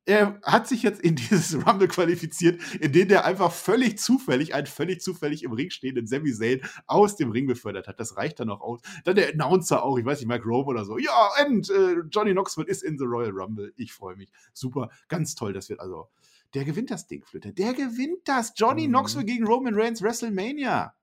[0.05, 4.67] er hat sich jetzt in dieses Rumble qualifiziert, in dem er einfach völlig zufällig, einen
[4.67, 7.99] völlig zufällig im Ring stehenden Sami Zayn aus dem Ring befördert hat.
[7.99, 8.81] Das reicht dann auch aus.
[9.03, 10.97] Dann der Announcer auch, ich weiß nicht, Mike Rome oder so.
[10.97, 13.73] Ja, und äh, Johnny Knoxville ist in the Royal Rumble.
[13.75, 14.31] Ich freue mich.
[14.53, 16.09] Super, ganz toll, das wird also.
[16.55, 17.53] Der gewinnt das Ding, Flöte.
[17.53, 18.53] Der gewinnt das.
[18.55, 18.93] Johnny mhm.
[18.93, 20.95] Knoxville gegen Roman Reigns WrestleMania.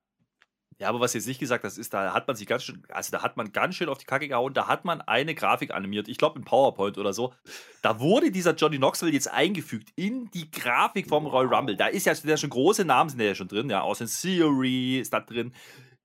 [0.79, 3.11] Ja, aber was jetzt nicht gesagt hast, ist, da hat man sich ganz schön, also
[3.11, 6.07] da hat man ganz schön auf die Kacke gehauen, da hat man eine Grafik animiert,
[6.07, 7.33] ich glaube in PowerPoint oder so.
[7.81, 11.77] Da wurde dieser Johnny Knoxville jetzt eingefügt in die Grafik vom Royal Rumble.
[11.77, 15.15] Da ist ja, ja schon große Namen sind ja schon drin, ja, Austin Theory ist
[15.15, 15.55] da drin,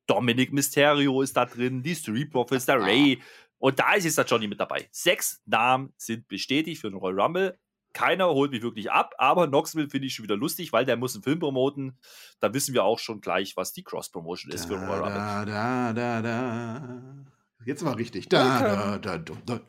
[0.07, 3.21] Dominic Mysterio ist da drin, die Street Profits, der Ray.
[3.57, 4.87] Und da ist jetzt der Johnny mit dabei.
[4.91, 7.59] Sechs Namen sind bestätigt für den Royal Rumble
[7.93, 11.15] keiner holt mich wirklich ab, aber Knoxville finde ich schon wieder lustig, weil der muss
[11.15, 11.97] einen Film promoten.
[12.39, 15.13] Da wissen wir auch schon gleich, was die Cross-Promotion ist da, für Royal Rumble.
[15.13, 17.01] Da, da, da, da.
[17.65, 18.27] Jetzt war richtig.
[18.29, 19.59] Da, da, da, da,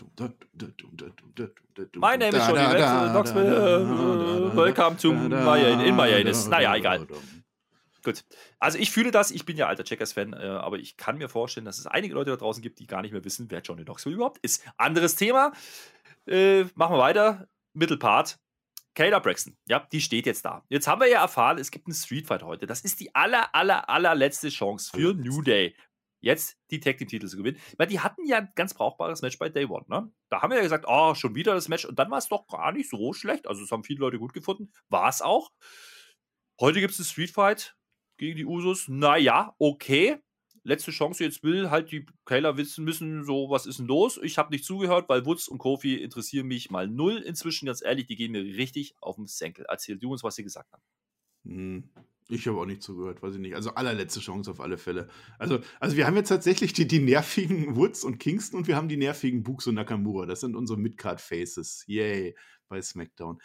[1.96, 4.52] My name is Johnny Knoxville.
[4.54, 6.32] Welcome to in Miami.
[6.48, 7.06] Naja, egal.
[8.02, 8.24] Gut.
[8.58, 11.66] Also ich fühle das, ich bin ja alter Checkers-Fan, äh, aber ich kann mir vorstellen,
[11.66, 14.16] dass es einige Leute da draußen gibt, die gar nicht mehr wissen, wer Johnny Knoxville
[14.16, 14.64] überhaupt ist.
[14.76, 15.52] Anderes Thema.
[16.26, 17.48] Äh, machen wir weiter.
[17.74, 18.38] Mittelpart.
[18.94, 20.64] Kayla Braxton, ja, die steht jetzt da.
[20.68, 22.66] Jetzt haben wir ja erfahren, es gibt einen Streetfight heute.
[22.66, 25.74] Das ist die aller, aller, allerletzte Chance für New Day,
[26.20, 27.58] jetzt die Tag Team Titel zu gewinnen.
[27.78, 30.12] Weil die hatten ja ein ganz brauchbares Match bei Day One, ne?
[30.28, 31.86] Da haben wir ja gesagt, oh, schon wieder das Match.
[31.86, 33.46] Und dann war es doch gar nicht so schlecht.
[33.46, 34.70] Also, es haben viele Leute gut gefunden.
[34.90, 35.50] War es auch.
[36.60, 37.74] Heute gibt es einen Streetfight
[38.18, 38.88] gegen die Usos.
[38.88, 40.20] Naja, okay
[40.64, 44.18] letzte Chance, jetzt will halt die Kayla wissen müssen, so, was ist denn los?
[44.22, 48.06] Ich habe nicht zugehört, weil Woods und Kofi interessieren mich mal null inzwischen, ganz ehrlich,
[48.06, 49.64] die gehen mir richtig auf den Senkel.
[49.68, 50.82] Erzähl du uns, was sie gesagt haben.
[51.44, 51.90] Hm.
[52.28, 53.54] Ich habe auch nicht zugehört, weiß ich nicht.
[53.54, 55.08] Also allerletzte Chance auf alle Fälle.
[55.38, 58.88] Also, also wir haben jetzt tatsächlich die, die nervigen Woods und Kingston und wir haben
[58.88, 60.24] die nervigen Books und Nakamura.
[60.24, 61.84] Das sind unsere Midcard-Faces.
[61.88, 62.34] Yay,
[62.68, 63.38] bei SmackDown.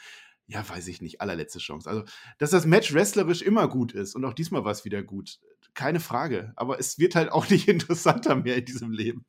[0.50, 1.20] Ja, weiß ich nicht.
[1.20, 1.90] Allerletzte Chance.
[1.90, 2.04] Also,
[2.38, 5.40] dass das Match wrestlerisch immer gut ist und auch diesmal war es wieder gut.
[5.74, 6.54] Keine Frage.
[6.56, 9.26] Aber es wird halt auch nicht interessanter mehr in diesem Leben.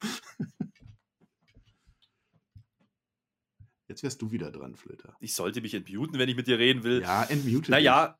[3.88, 5.16] Jetzt wärst du wieder dran, Flitter.
[5.20, 7.00] Ich sollte mich entmuten, wenn ich mit dir reden will.
[7.00, 7.70] Ja, entmute.
[7.70, 8.18] Naja,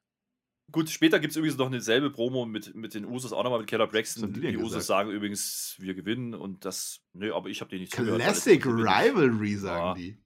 [0.73, 3.61] gut, später gibt es übrigens noch eine selbe Promo mit, mit den Usos, auch nochmal
[3.61, 4.33] mit Keller Braxton.
[4.33, 4.85] die Die, Usos gesagt?
[4.87, 7.01] sagen übrigens, wir gewinnen und das.
[7.13, 9.95] Nö, aber ich habe die nicht Classic zugehört, das- Rivalry, sagen Ja.
[9.95, 10.19] die.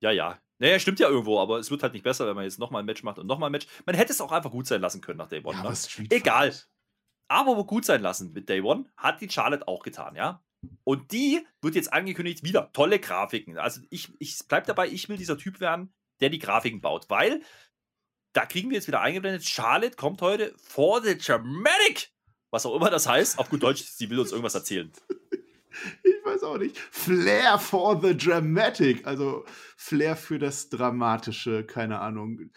[0.00, 0.40] Ja, ja.
[0.62, 2.86] Naja, stimmt ja irgendwo, aber es wird halt nicht besser, wenn man jetzt nochmal ein
[2.86, 3.66] Match macht und nochmal ein Match.
[3.84, 5.56] Man hätte es auch einfach gut sein lassen können nach Day One.
[5.56, 6.06] Ja, ne?
[6.08, 6.52] Egal.
[6.52, 6.68] Fight.
[7.26, 10.40] Aber wo gut sein lassen mit Day One hat die Charlotte auch getan, ja.
[10.84, 13.58] Und die wird jetzt angekündigt, wieder tolle Grafiken.
[13.58, 17.42] Also ich, ich bleib dabei, ich will dieser Typ werden, der die Grafiken baut, weil
[18.32, 22.12] da kriegen wir jetzt wieder eingeblendet, Charlotte kommt heute for the dramatic.
[22.50, 24.92] Was auch immer das heißt, auf gut Deutsch, sie will uns irgendwas erzählen.
[26.32, 26.78] Weiß auch nicht.
[26.78, 29.06] Flair for the Dramatic.
[29.06, 29.44] Also
[29.76, 32.50] Flair für das Dramatische, keine Ahnung.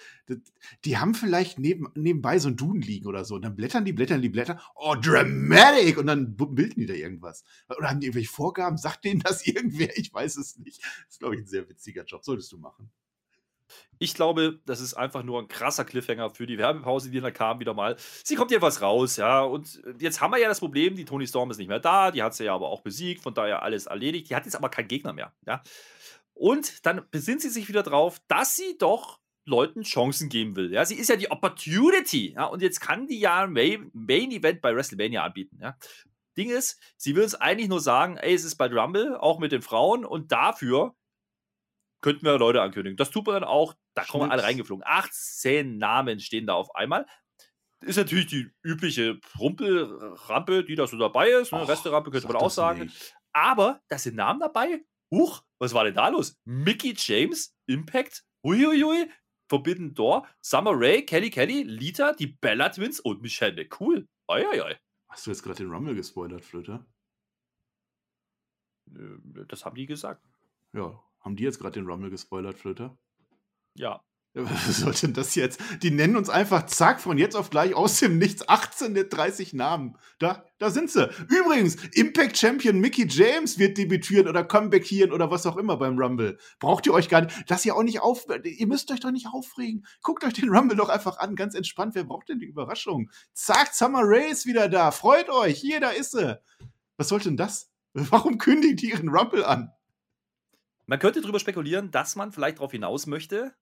[0.85, 3.35] Die haben vielleicht neben, nebenbei so ein Duden liegen oder so.
[3.35, 4.59] Und dann blättern die, blättern die, blättern.
[4.75, 5.97] Oh, Dramatic!
[5.97, 7.43] Und dann bilden die da irgendwas.
[7.77, 8.77] Oder haben die irgendwelche Vorgaben?
[8.77, 9.97] Sagt denen das irgendwer?
[9.97, 10.81] Ich weiß es nicht.
[10.81, 12.23] Das ist, glaube ich, ein sehr witziger Job.
[12.23, 12.89] Solltest du machen.
[13.97, 17.59] Ich glaube, das ist einfach nur ein krasser Cliffhanger für die Werbepause, die da kam,
[17.59, 17.95] wieder mal.
[18.23, 19.41] Sie kommt jedenfalls raus, ja.
[19.41, 22.21] Und jetzt haben wir ja das Problem, die Tony Storm ist nicht mehr da, die
[22.21, 24.29] hat sie ja aber auch besiegt, von daher alles erledigt.
[24.29, 25.63] Die hat jetzt aber keinen Gegner mehr, ja.
[26.33, 30.73] Und dann besinnt sie sich wieder drauf, dass sie doch Leuten Chancen geben will.
[30.73, 34.59] Ja, sie ist ja die Opportunity, ja, und jetzt kann die ja ein Main Event
[34.61, 35.77] bei WrestleMania anbieten, ja.
[36.35, 39.53] Ding ist, sie will uns eigentlich nur sagen, ey, es ist bald Rumble, auch mit
[39.53, 40.95] den Frauen, und dafür
[42.05, 42.97] könnten wir Leute ankündigen.
[42.97, 43.73] Das tut man dann auch.
[43.95, 44.47] Da kommen alle Schnips.
[44.47, 44.83] reingeflogen.
[44.85, 47.07] 18 Namen stehen da auf einmal.
[47.81, 51.51] Ist natürlich die übliche Rumpelrampe, die da so dabei ist.
[51.51, 51.67] Ne?
[51.67, 52.81] Resterampe könnte man auch sagen.
[52.83, 53.15] nicht.
[53.33, 54.85] Aber da sind Namen dabei.
[55.11, 56.37] Huch, was war denn da los?
[56.45, 59.09] Mickey James, Impact, Huiuiui,
[59.49, 64.07] Forbidden Door, Summer Rae, Kelly Kelly, Lita, die Bella Twins und Michelle McCool.
[64.27, 64.79] Eieiei.
[65.09, 66.85] Hast du jetzt gerade den Rumble gespoilert, Flöter?
[68.93, 70.23] Äh, Das haben die gesagt.
[70.73, 71.01] Ja.
[71.25, 72.95] Haben die jetzt gerade den Rumble gespoilert, Flöter?
[73.73, 74.01] Ja.
[74.35, 75.59] Was soll denn das jetzt?
[75.81, 79.53] Die nennen uns einfach zack von jetzt auf gleich aus dem Nichts 18 der 30
[79.53, 79.97] Namen.
[80.19, 81.09] Da, da sind sie.
[81.29, 86.37] Übrigens, Impact Champion Mickey James wird debütieren oder comebackieren oder was auch immer beim Rumble.
[86.59, 89.27] Braucht ihr euch gar nicht, dass ihr auch nicht auf, ihr müsst euch doch nicht
[89.27, 89.85] aufregen.
[90.03, 91.95] Guckt euch den Rumble doch einfach an, ganz entspannt.
[91.95, 93.09] Wer braucht denn die Überraschung?
[93.33, 94.91] Zack, Summer Rae ist wieder da.
[94.91, 96.39] Freut euch, hier, da ist sie.
[96.97, 97.71] Was sollte denn das?
[97.93, 99.71] Warum kündigt die ihren Rumble an?
[100.85, 103.55] Man könnte darüber spekulieren, dass man vielleicht darauf hinaus möchte,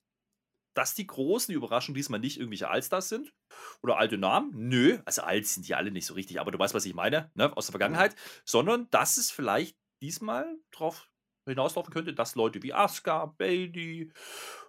[0.73, 3.33] dass die großen Überraschungen diesmal nicht irgendwelche Allstars sind
[3.81, 4.51] oder alte Namen.
[4.55, 7.31] Nö, also alt sind die alle nicht so richtig, aber du weißt, was ich meine,
[7.35, 11.09] ne, aus der Vergangenheit, sondern dass es vielleicht diesmal darauf
[11.45, 14.11] hinauslaufen könnte, dass Leute wie Asuka, Bailey,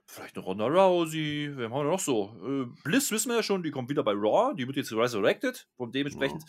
[0.07, 2.37] vielleicht eine Ronda Rousey, wer haben wir noch so?
[2.45, 5.69] Äh, Bliss wissen wir ja schon, die kommt wieder bei Raw, die wird jetzt resurrected
[5.77, 6.45] und dementsprechend,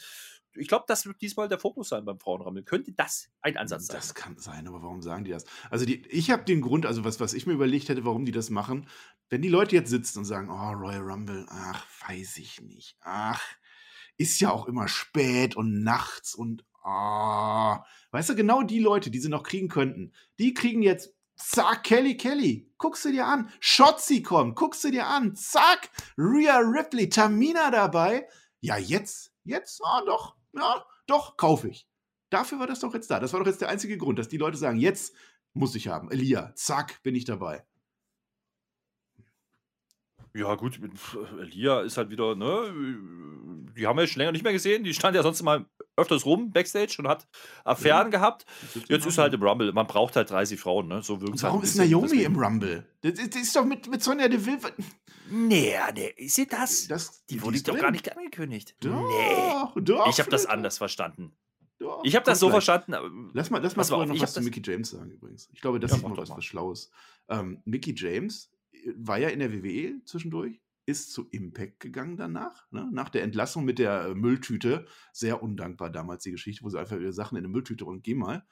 [0.57, 2.63] ich glaube, das wird diesmal der Fokus sein beim Frauenrammel.
[2.63, 3.97] Könnte das ein Ansatz sein?
[3.97, 5.45] Das kann sein, aber warum sagen die das?
[5.69, 8.31] Also die, ich habe den Grund, also was, was ich mir überlegt hätte, warum die
[8.31, 8.87] das machen,
[9.29, 12.97] wenn die Leute jetzt sitzen und sagen, oh, Royal Rumble, ach, weiß ich nicht.
[13.01, 13.41] Ach,
[14.17, 17.83] ist ja auch immer spät und nachts und ah.
[18.11, 22.15] Weißt du, genau die Leute, die sie noch kriegen könnten, die kriegen jetzt, zack, Kelly
[22.15, 27.71] Kelly, guckst du dir an, Shotzi kommt, guckst du dir an, zack, Rhea Ripley, Tamina
[27.71, 28.27] dabei.
[28.61, 31.87] Ja, jetzt, jetzt, ah, doch, ja, doch, kaufe ich.
[32.29, 33.19] Dafür war das doch jetzt da.
[33.19, 35.15] Das war doch jetzt der einzige Grund, dass die Leute sagen, jetzt
[35.53, 36.11] muss ich haben.
[36.11, 37.65] Elia, zack, bin ich dabei.
[40.37, 40.91] Ja, gut, mit
[41.39, 42.73] Elia ist halt wieder, ne?
[43.77, 44.83] Die haben wir schon länger nicht mehr gesehen.
[44.83, 47.25] Die stand ja sonst mal öfters rum, Backstage und hat
[47.63, 48.45] Affären gehabt.
[48.89, 49.71] Jetzt ist halt im Rumble.
[49.71, 51.01] Man braucht halt 30 Frauen, ne?
[51.03, 51.43] So wirkt halt.
[51.43, 51.77] warum ein ist.
[51.77, 52.85] Naomi Deswegen- im Rumble?
[53.01, 54.59] Das ist, ist doch mit, mit Sonja Deville.
[55.31, 56.87] Nee, nee, ist sie das?
[56.87, 57.81] Das, die wurde ist doch drin.
[57.83, 58.75] gar nicht angekündigt.
[58.81, 59.09] Doch,
[59.75, 59.81] nee.
[59.81, 60.07] doch.
[60.09, 61.31] Ich habe das anders verstanden.
[61.79, 62.63] Doch, Ich habe das so gleich.
[62.63, 63.31] verstanden.
[63.33, 65.49] Lass mal, lass mal mal vorher auf, noch ich was zu Mickey James sagen übrigens.
[65.53, 66.37] Ich glaube, das Ja, ist doch was, mal.
[66.37, 66.91] was Schlaues.
[67.29, 68.49] Ähm, Mickey James
[68.95, 72.87] war ja in der WWE zwischendurch, ist zu Impact gegangen danach, ne?
[72.91, 74.85] nach der Entlassung mit der äh, Mülltüte.
[75.11, 78.13] Sehr undankbar damals die Geschichte, wo sie einfach ihre Sachen in eine Mülltüte und geh
[78.13, 78.45] mal.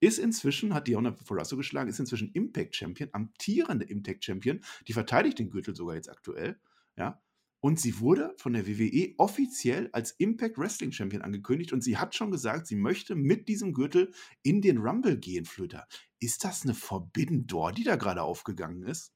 [0.00, 4.60] Ist inzwischen, hat Diona Forasso geschlagen, ist inzwischen Impact Champion, amtierende Impact Champion.
[4.88, 6.58] Die verteidigt den Gürtel sogar jetzt aktuell.
[6.96, 7.22] Ja.
[7.60, 12.14] Und sie wurde von der WWE offiziell als Impact Wrestling Champion angekündigt und sie hat
[12.14, 14.12] schon gesagt, sie möchte mit diesem Gürtel
[14.42, 15.88] in den Rumble gehen, Flöter.
[16.20, 19.15] Ist das eine Forbidden Door, die da gerade aufgegangen ist?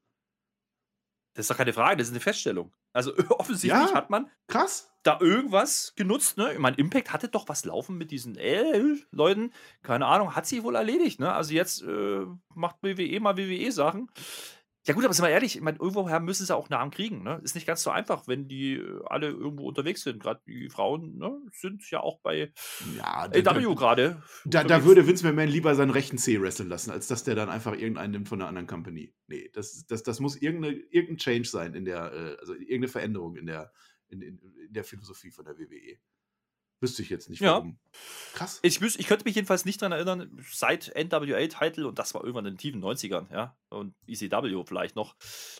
[1.35, 2.73] Das ist doch keine Frage, das ist eine Feststellung.
[2.93, 4.91] Also offensichtlich ja, hat man krass.
[5.03, 6.37] da irgendwas genutzt.
[6.37, 6.53] Ne?
[6.53, 9.53] Ich meine, Impact hatte doch was laufen mit diesen L-Leuten.
[9.83, 11.21] Keine Ahnung, hat sie wohl erledigt.
[11.21, 11.33] Ne?
[11.33, 14.11] Also jetzt äh, macht WWE mal WWE-Sachen.
[14.87, 17.23] Ja gut, aber sind wir ehrlich, ich meine, irgendwoher müssen sie auch Namen kriegen.
[17.23, 17.39] Ne?
[17.45, 20.23] Ist nicht ganz so einfach, wenn die äh, alle irgendwo unterwegs sind.
[20.23, 22.53] Gerade die Frauen ne, sind ja auch bei
[22.97, 24.23] ja, AW gerade.
[24.47, 27.51] Da, da, würde Vince McMahon lieber seinen rechten C wresteln lassen, als dass der dann
[27.51, 29.15] einfach irgendeinen nimmt von einer anderen Company.
[29.27, 33.37] Nee, das, das, das muss irgendeine, irgendein Change sein in der, äh, also irgendeine Veränderung
[33.37, 33.73] in der,
[34.09, 35.99] in, in, in der Philosophie von der WWE.
[36.81, 37.79] Wüsste ich jetzt nicht, warum.
[37.93, 38.01] Ja.
[38.33, 38.59] Krass.
[38.63, 42.55] Ich, ich könnte mich jedenfalls nicht daran erinnern, seit NWA-Title, und das war irgendwann in
[42.55, 45.15] den tiefen 90ern, ja, und ECW vielleicht noch,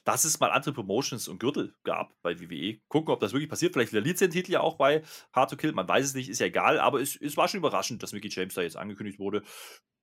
[0.05, 2.81] dass es mal andere Promotions und Gürtel gab bei WWE.
[2.89, 3.75] Gucken, ob das wirklich passiert.
[3.75, 5.03] Vielleicht verliert sie den Titel ja auch bei
[5.35, 7.59] Hard to Kill, man weiß es nicht, ist ja egal, aber es, es war schon
[7.59, 9.43] überraschend, dass Mickey James da jetzt angekündigt wurde.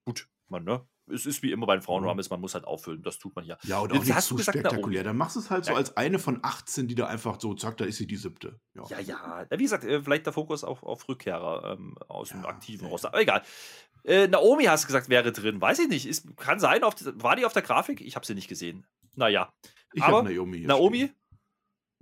[0.06, 0.88] Gut, man, ne?
[1.12, 3.02] Es ist wie immer bei den Frauenrumbles, man muss halt auffüllen.
[3.02, 3.58] Das tut man ja.
[3.64, 5.04] Ja, und auch nicht zu gesagt, spektakulär.
[5.04, 7.78] Dann machst du es halt so als eine von 18, die da einfach so, zack,
[7.78, 8.60] da ist sie die siebte.
[8.74, 9.00] Ja, ja.
[9.00, 9.46] ja.
[9.52, 13.10] Wie gesagt, äh, vielleicht der Fokus auf, auf Rückkehrer ähm, aus ja, dem aktiven Roster.
[13.10, 13.44] Aber egal.
[14.04, 15.60] Äh, Naomi hast du gesagt, wäre drin.
[15.62, 16.06] Weiß ich nicht.
[16.06, 16.84] Ist, kann sein.
[16.84, 18.02] Auf, war die auf der Grafik?
[18.02, 18.86] Ich habe sie nicht gesehen.
[19.16, 19.54] Naja.
[19.94, 20.62] Ich habe Naomi.
[20.62, 20.98] Naomi?
[20.98, 21.16] Stehen.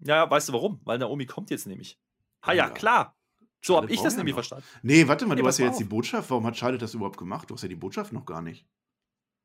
[0.03, 0.81] Ja, weißt du warum?
[0.83, 1.99] Weil Naomi kommt jetzt nämlich.
[2.41, 2.69] Ah ja, ja.
[2.69, 3.15] klar.
[3.65, 4.63] So habe ich das nämlich verstanden.
[4.83, 5.79] Nee, warte mal, nee, du hast ja jetzt auf.
[5.79, 6.29] die Botschaft.
[6.29, 7.49] Warum hat Charlotte das überhaupt gemacht?
[7.49, 8.67] Du hast ja die Botschaft noch gar nicht.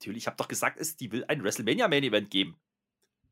[0.01, 2.57] Natürlich, ich habe doch gesagt, es, die will ein WrestleMania Main Event geben.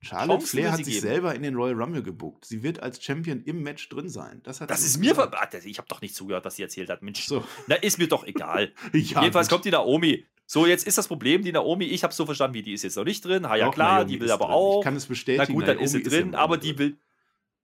[0.00, 1.07] Charlotte Chancen Flair hat sich geben.
[1.07, 2.44] selber in den Royal Rumble gebuckt.
[2.44, 4.42] Sie wird als Champion im Match drin sein.
[4.44, 5.31] Das, das ist mir ver
[5.64, 7.02] Ich habe doch nicht zugehört, was sie erzählt hat.
[7.02, 7.42] Mensch, so.
[7.66, 8.72] na, ist mir doch egal.
[8.92, 9.57] ja, Jedenfalls gut.
[9.57, 10.26] kommt die Naomi.
[10.46, 12.96] So, jetzt ist das Problem, die Naomi, ich habe so verstanden, wie die ist jetzt
[12.96, 13.48] noch nicht drin.
[13.48, 14.54] Ha, ja, doch, klar, Naomi die will aber drin.
[14.54, 14.78] auch.
[14.81, 15.44] Ich kann es bestätigen.
[15.48, 16.98] Na gut, dann Naomi ist sie drin, aber die will,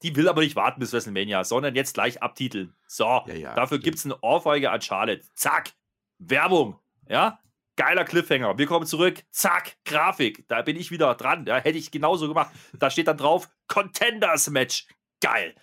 [0.03, 2.75] die will aber nicht warten bis WrestleMania, sondern jetzt gleich abtiteln.
[2.87, 5.23] So, ja, ja, dafür gibt es eine Ohrfeige an Charlotte.
[5.35, 5.73] Zack,
[6.19, 6.79] Werbung.
[7.09, 7.38] Ja,
[7.77, 8.57] Geiler Cliffhanger.
[8.59, 9.25] Wir kommen zurück.
[9.31, 10.47] Zack, Grafik.
[10.49, 11.45] Da bin ich wieder dran.
[11.47, 12.53] Ja, hätte ich genauso gemacht.
[12.79, 14.87] Da steht dann drauf: Contenders Match.
[15.21, 15.55] Geil.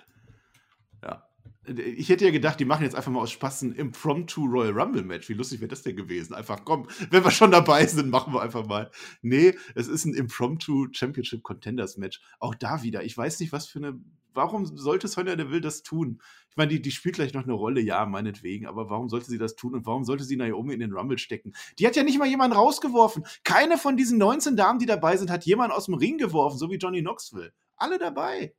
[1.04, 1.28] Ja.
[1.68, 5.04] Ich hätte ja gedacht, die machen jetzt einfach mal aus Spaß ein Impromptu Royal Rumble
[5.04, 5.30] Match.
[5.30, 6.34] Wie lustig wäre das denn gewesen?
[6.34, 8.90] Einfach, komm, wenn wir schon dabei sind, machen wir einfach mal.
[9.22, 12.20] Nee, es ist ein Impromptu Championship Contenders Match.
[12.40, 13.04] Auch da wieder.
[13.04, 14.00] Ich weiß nicht, was für eine
[14.34, 16.22] warum sollte Sonja Deville das tun?
[16.50, 19.38] Ich meine, die, die spielt gleich noch eine Rolle, ja, meinetwegen, aber warum sollte sie
[19.38, 21.54] das tun und warum sollte sie Naomi in den Rumble stecken?
[21.80, 23.26] Die hat ja nicht mal jemanden rausgeworfen.
[23.44, 26.70] Keine von diesen 19 Damen, die dabei sind, hat jemanden aus dem Ring geworfen, so
[26.70, 27.54] wie Johnny Knoxville.
[27.78, 28.54] Alle dabei.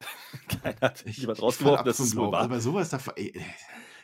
[0.62, 2.42] Keiner hat jemand rausgeworfen, das ist wohl wahr.
[2.42, 2.98] Aber sowas da.
[3.14, 3.32] Ey,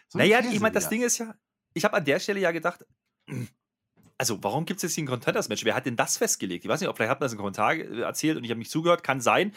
[0.08, 1.34] so naja, ich meine, das Ding ist ja,
[1.74, 2.84] ich habe an der Stelle ja gedacht,
[4.18, 5.64] also warum gibt es jetzt hier ein Contenders-Match?
[5.64, 6.64] Wer hat denn das festgelegt?
[6.64, 8.70] Ich weiß nicht, ob vielleicht hat man das im Kommentar erzählt und ich habe nicht
[8.70, 9.52] zugehört, kann sein.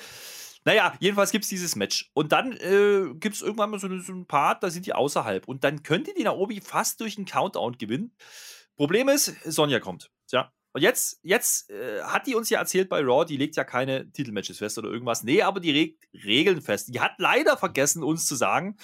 [0.66, 2.10] Naja, jedenfalls gibt es dieses Match.
[2.14, 5.48] Und dann äh, gibt es irgendwann mal so, so ein Part, da sind die außerhalb.
[5.48, 8.16] Und dann könnte die Naomi fast durch einen Countdown gewinnen.
[8.76, 10.10] Problem ist, Sonja kommt.
[10.32, 10.52] Ja.
[10.74, 14.12] Und jetzt, jetzt äh, hat die uns ja erzählt bei Raw, die legt ja keine
[14.12, 15.24] Titelmatches fest oder irgendwas.
[15.24, 16.94] Nee, aber die regt Regeln fest.
[16.94, 18.76] Die hat leider vergessen, uns zu sagen,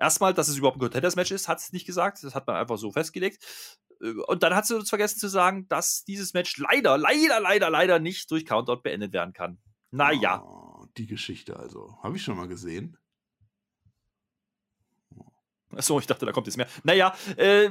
[0.00, 2.24] erstmal, dass es überhaupt ein Contenders-Match ist, hat sie nicht gesagt.
[2.24, 3.44] Das hat man einfach so festgelegt.
[4.00, 7.68] Äh, und dann hat sie uns vergessen zu sagen, dass dieses Match leider, leider, leider,
[7.68, 9.58] leider nicht durch Countdown beendet werden kann.
[9.90, 10.42] Naja.
[10.42, 10.63] Oh
[10.96, 11.98] die Geschichte also.
[12.02, 12.96] Habe ich schon mal gesehen.
[15.76, 16.68] Achso, ich dachte, da kommt jetzt mehr.
[16.84, 17.68] Naja, äh,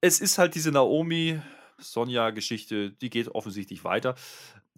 [0.00, 4.14] es ist halt diese Naomi-Sonja-Geschichte, die geht offensichtlich weiter.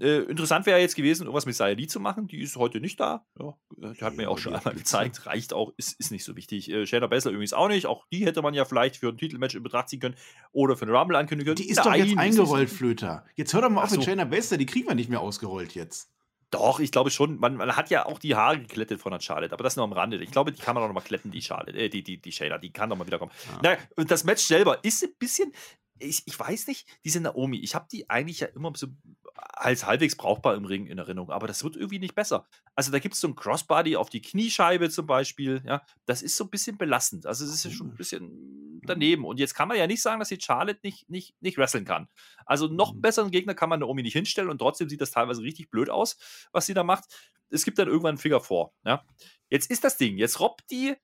[0.01, 2.27] Äh, interessant wäre jetzt gewesen, irgendwas mit Sayali zu machen.
[2.27, 3.25] Die ist heute nicht da.
[3.39, 5.27] Ja, die hat mir auch schon einmal gezeigt.
[5.27, 6.69] Reicht auch, ist, ist nicht so wichtig.
[6.71, 7.87] Äh, Shayna Baszler übrigens auch nicht.
[7.87, 10.17] Auch die hätte man ja vielleicht für ein Titelmatch in Betracht ziehen können
[10.51, 11.65] oder für eine Rumble ankündigen können.
[11.65, 13.25] Die ist Nein, doch jetzt eingerollt, Flöter.
[13.37, 13.97] Jetzt hör doch mal auf so.
[13.97, 14.57] mit Shayna Baszler.
[14.57, 16.11] Die kriegen wir nicht mehr ausgerollt jetzt.
[16.53, 17.41] Doch, ich glaube schon.
[17.41, 19.93] Man, man, hat ja auch die Haare geklettet von der Charlotte, aber das nur am
[19.93, 20.23] Rande.
[20.23, 22.31] Ich glaube, die kann man auch noch mal kletten, die Charlotte, äh, die, die, die
[22.31, 23.33] Shayna, die kann doch mal wieder kommen.
[23.55, 23.59] Ja.
[23.63, 25.51] Naja, und das Match selber ist ein bisschen,
[25.99, 28.89] ich, ich weiß nicht, diese Naomi, ich habe die eigentlich ja immer so
[29.35, 32.47] als halbwegs brauchbar im Ring in Erinnerung, aber das wird irgendwie nicht besser.
[32.75, 36.37] Also da gibt es so ein Crossbody auf die Kniescheibe zum Beispiel, ja, das ist
[36.37, 37.27] so ein bisschen belastend.
[37.27, 39.25] Also es ist ja schon ein bisschen daneben.
[39.25, 42.09] Und jetzt kann man ja nicht sagen, dass die Charlotte nicht, nicht, nicht wresteln kann.
[42.47, 43.01] Also noch mhm.
[43.01, 46.17] besseren Gegner kann man Naomi nicht hinstellen und trotzdem sieht das teilweise richtig blöd aus,
[46.53, 47.05] was sie da macht.
[47.51, 48.75] Es gibt dann irgendwann einen Finger vor.
[48.85, 49.05] Ja.
[49.51, 50.95] Jetzt ist das Ding, jetzt robbt die,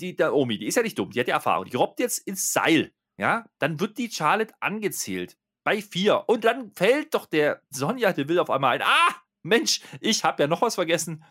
[0.00, 2.52] die Naomi, die ist ja nicht dumm, die hat ja Erfahrung, die robbt jetzt ins
[2.52, 2.92] Seil.
[3.18, 6.24] Ja, dann wird die Charlotte angezählt bei vier.
[6.28, 8.82] Und dann fällt doch der Sonja Deville auf einmal ein.
[8.82, 11.24] Ah, Mensch, ich habe ja noch was vergessen.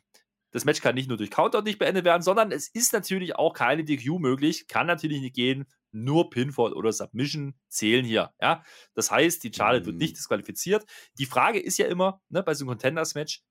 [0.52, 3.54] Das Match kann nicht nur durch Counter nicht beendet werden, sondern es ist natürlich auch
[3.54, 4.68] keine DQ möglich.
[4.68, 5.66] Kann natürlich nicht gehen.
[5.92, 8.34] Nur Pinfall oder Submission zählen hier.
[8.42, 8.64] Ja?
[8.94, 9.86] Das heißt, die Charlotte mhm.
[9.88, 10.86] wird nicht disqualifiziert.
[11.18, 13.42] Die Frage ist ja immer, ne, bei so einem Contenders-Match,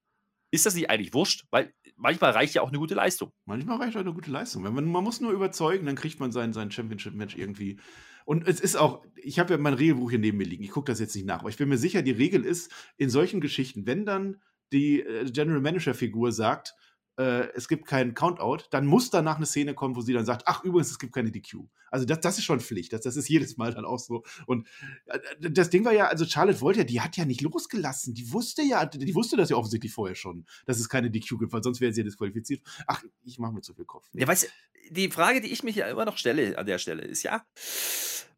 [0.50, 1.44] ist das nicht eigentlich wurscht?
[1.50, 3.32] Weil manchmal reicht ja auch eine gute Leistung.
[3.44, 4.64] Manchmal reicht auch eine gute Leistung.
[4.64, 7.80] Wenn man, man muss nur überzeugen, dann kriegt man sein, sein Championship-Match irgendwie
[8.26, 10.64] Und es ist auch, ich habe ja mein Regelbuch hier neben mir liegen.
[10.64, 13.08] Ich gucke das jetzt nicht nach, aber ich bin mir sicher, die Regel ist in
[13.08, 16.74] solchen Geschichten, wenn dann die äh, General Manager Figur sagt,
[17.18, 20.42] äh, es gibt keinen Countout, dann muss danach eine Szene kommen, wo sie dann sagt,
[20.46, 21.64] ach übrigens, es gibt keine DQ.
[21.90, 24.24] Also das, das ist schon Pflicht, das, das ist jedes Mal dann auch so.
[24.46, 24.66] Und
[25.06, 25.18] äh,
[25.50, 28.62] das Ding war ja, also Charlotte wollte ja, die hat ja nicht losgelassen, die wusste
[28.62, 31.80] ja, die wusste das ja offensichtlich vorher schon, dass es keine DQ gibt, weil sonst
[31.80, 32.62] wäre sie ja disqualifiziert.
[32.86, 34.08] Ach, ich mache mir zu viel Kopf.
[34.12, 34.22] Nee.
[34.22, 34.48] Ja, weißt du,
[34.90, 37.44] die Frage, die ich mich ja immer noch stelle an der Stelle, ist ja,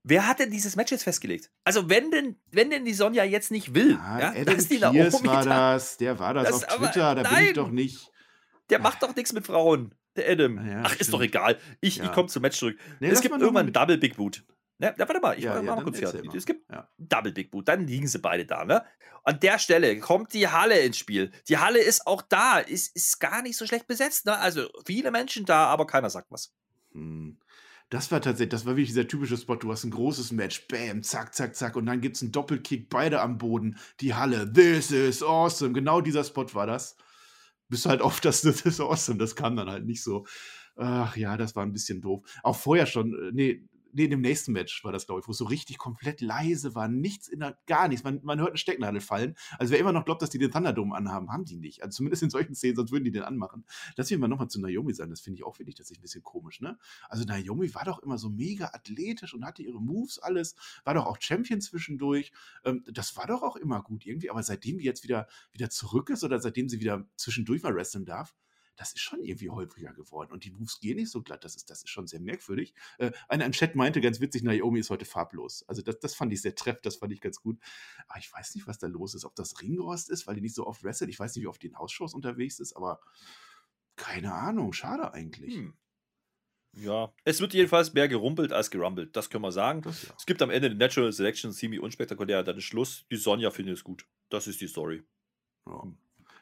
[0.04, 1.50] Wer hat denn dieses Match jetzt festgelegt?
[1.64, 4.78] Also wenn denn, wenn denn die Sonja jetzt nicht will, ja, ja Adam dass die
[4.78, 8.10] Pierce war das, der war das, das auf Twitter, aber, da bin ich doch nicht.
[8.70, 10.56] Der macht doch nichts mit Frauen, der Adam.
[10.66, 11.00] Ja, Ach, stimmt.
[11.00, 11.58] ist doch egal.
[11.80, 12.04] Ich, ja.
[12.04, 12.78] ich komme zum Match zurück.
[13.00, 14.44] Nee, es gibt irgendwann Double Big Boot.
[14.78, 14.94] Ne?
[14.96, 16.32] Ja, warte mal, ich ja, mal kurz fertig.
[16.34, 18.64] Es gibt Double Big Boot, dann liegen sie beide da.
[18.64, 18.84] Ne?
[19.24, 21.32] An der Stelle kommt die Halle ins Spiel.
[21.48, 24.26] Die Halle ist auch da, ist, ist gar nicht so schlecht besetzt.
[24.26, 24.38] Ne?
[24.38, 26.54] Also viele Menschen da, aber keiner sagt was.
[26.92, 27.38] Hm.
[27.90, 29.56] Das war tatsächlich, das war wirklich dieser typische Spot.
[29.56, 32.90] Du hast ein großes Match, bam, zack, zack, zack, und dann gibt es einen Doppelkick,
[32.90, 35.72] beide am Boden, die Halle, this is awesome.
[35.72, 36.96] Genau dieser Spot war das
[37.68, 39.18] bis halt auf das, das ist awesome.
[39.18, 40.26] Das kam dann halt nicht so.
[40.76, 42.22] Ach ja, das war ein bisschen doof.
[42.42, 45.32] Auch vorher schon, äh, nee, nee, in dem nächsten Match war das, glaube ich, wo
[45.32, 46.88] es so richtig komplett leise war.
[46.88, 48.04] Nichts in der, gar nichts.
[48.04, 49.36] Man, man hört eine Stecknadel fallen.
[49.58, 51.82] Also wer immer noch glaubt, dass die den Thunderdome anhaben, haben die nicht.
[51.82, 53.64] Also zumindest in solchen Szenen, sonst würden die den anmachen.
[53.96, 55.10] Lass mich mal nochmal zu Naomi sagen.
[55.10, 56.78] Das finde ich auch wirklich tatsächlich ein bisschen komisch, ne?
[57.08, 60.54] Also Naomi war doch immer so mega athletisch und hatte ihre Moves alles.
[60.84, 62.32] War doch auch Champion zwischendurch.
[62.64, 64.30] Ähm, das war doch auch immer gut irgendwie.
[64.30, 68.04] Aber seitdem die jetzt wieder, wieder zurück ist oder seitdem sie wieder zwischendurch mal wresteln
[68.04, 68.34] darf,
[68.78, 70.32] das ist schon irgendwie holpriger geworden.
[70.32, 71.44] Und die Moves gehen nicht so glatt.
[71.44, 72.74] Das ist, das ist schon sehr merkwürdig.
[72.98, 75.64] Äh, einer im Chat meinte ganz witzig, Naomi ist heute farblos.
[75.68, 77.58] Also das, das fand ich sehr treffend, das fand ich ganz gut.
[78.06, 79.24] Aber ich weiß nicht, was da los ist.
[79.24, 81.10] Ob das Ringrost ist, weil die nicht so oft wrestelt.
[81.10, 83.00] Ich weiß nicht, wie oft die in Hausshows unterwegs ist, aber
[83.96, 84.72] keine Ahnung.
[84.72, 85.56] Schade eigentlich.
[85.56, 85.74] Hm.
[86.76, 89.82] Ja, es wird jedenfalls mehr gerumpelt als gerumpelt, das können wir sagen.
[89.82, 90.14] Das, ja.
[90.16, 93.06] Es gibt am Ende eine Natural Selection, ziemlich unspektakulär, dann ist Schluss.
[93.10, 94.06] Die Sonja findet es gut.
[94.28, 95.02] Das ist die Story.
[95.66, 95.82] Ja.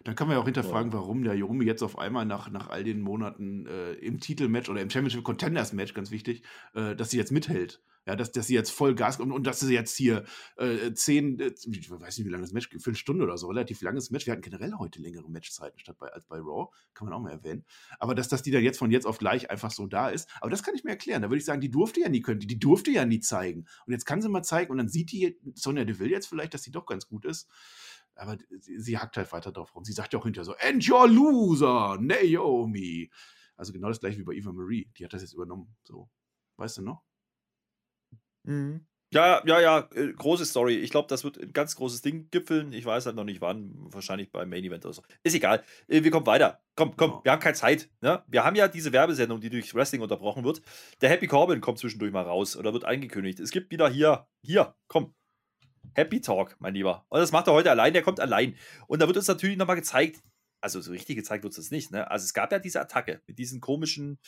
[0.06, 2.84] Dann kann man ja auch hinterfragen, warum der Yomi jetzt auf einmal nach, nach all
[2.84, 7.16] den Monaten äh, im Titelmatch oder im Championship Contenders Match, ganz wichtig, äh, dass sie
[7.16, 7.82] jetzt mithält.
[8.06, 10.22] Ja, dass, dass sie jetzt voll Gas kommt und, und dass sie jetzt hier
[10.58, 13.36] äh, zehn, äh, ich weiß nicht, wie lange das Match geht, für eine Stunde oder
[13.36, 14.26] so, relativ langes Match.
[14.26, 17.32] Wir hatten generell heute längere Matchzeiten statt bei, als bei Raw, kann man auch mal
[17.32, 17.64] erwähnen.
[17.98, 20.50] Aber dass, dass die dann jetzt von jetzt auf gleich einfach so da ist, aber
[20.50, 21.22] das kann ich mir erklären.
[21.22, 23.66] Da würde ich sagen, die durfte ja nie können, die, die durfte ja nie zeigen.
[23.86, 26.62] Und jetzt kann sie mal zeigen und dann sieht die Sonja Deville jetzt vielleicht, dass
[26.62, 27.48] sie doch ganz gut ist
[28.16, 29.84] aber sie, sie hackt halt weiter drauf rum.
[29.84, 33.10] Sie sagt ja auch hinterher so, and your loser, Naomi.
[33.56, 34.90] Also genau das gleiche wie bei Eva Marie.
[34.96, 35.76] Die hat das jetzt übernommen.
[35.84, 36.10] So,
[36.56, 37.02] weißt du noch?
[38.44, 38.86] Mhm.
[39.12, 40.74] Ja, ja, ja, äh, große Story.
[40.76, 42.72] Ich glaube, das wird ein ganz großes Ding gipfeln.
[42.72, 43.72] Ich weiß halt noch nicht wann.
[43.76, 45.02] Wahrscheinlich beim Main Event oder so.
[45.22, 45.62] Ist egal.
[45.86, 46.60] Äh, wir kommen weiter.
[46.74, 47.24] Komm, komm, genau.
[47.24, 47.88] wir haben keine Zeit.
[48.00, 48.24] Ne?
[48.26, 50.60] Wir haben ja diese Werbesendung, die durch Wrestling unterbrochen wird.
[51.00, 53.38] Der Happy Corbin kommt zwischendurch mal raus oder wird angekündigt.
[53.38, 55.14] Es gibt wieder hier, hier, komm,
[55.94, 57.04] Happy Talk, mein Lieber.
[57.08, 58.56] Und das macht er heute allein, der kommt allein.
[58.86, 60.22] Und da wird uns natürlich nochmal gezeigt,
[60.60, 62.10] also so richtig gezeigt wird es nicht, ne?
[62.10, 64.18] Also es gab ja diese Attacke mit diesem komischen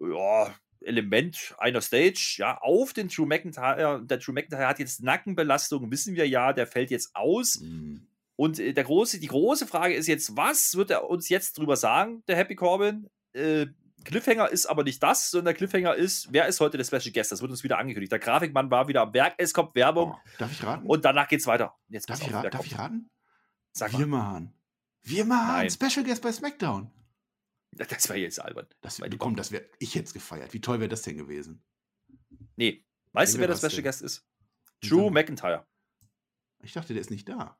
[0.00, 4.02] ja, Element einer Stage, ja, auf den Drew McIntyre.
[4.04, 7.60] Der Drew McIntyre hat jetzt Nackenbelastung, wissen wir ja, der fällt jetzt aus.
[7.60, 8.06] Mhm.
[8.36, 11.76] Und äh, der große, die große Frage ist jetzt, was wird er uns jetzt drüber
[11.76, 13.10] sagen, der Happy Corbin?
[13.32, 13.66] Äh,
[14.04, 17.32] Cliffhanger ist aber nicht das, sondern der Cliffhanger ist, wer ist heute der Special Guest?
[17.32, 18.12] Das wird uns wieder angekündigt.
[18.12, 20.12] Der Grafikmann war wieder am Werk, es kommt Werbung.
[20.12, 20.86] Oh, darf ich raten?
[20.86, 21.76] Und danach geht's weiter.
[21.88, 23.10] Jetzt darf, ich, ra darf ich, raten?
[23.72, 24.54] Sag Wir machen.
[25.02, 26.90] Wir machen Special Guest bei SmackDown.
[27.72, 28.66] Das war jetzt albern.
[28.80, 30.52] Das, komm, das wäre ich jetzt gefeiert.
[30.52, 31.62] Wie toll wäre das denn gewesen?
[32.56, 32.84] Nee.
[33.12, 33.84] Weißt du, wer der Special denn?
[33.84, 34.26] Guest ist?
[34.82, 35.66] Drew McIntyre.
[36.62, 37.58] Ich dachte, der ist nicht da.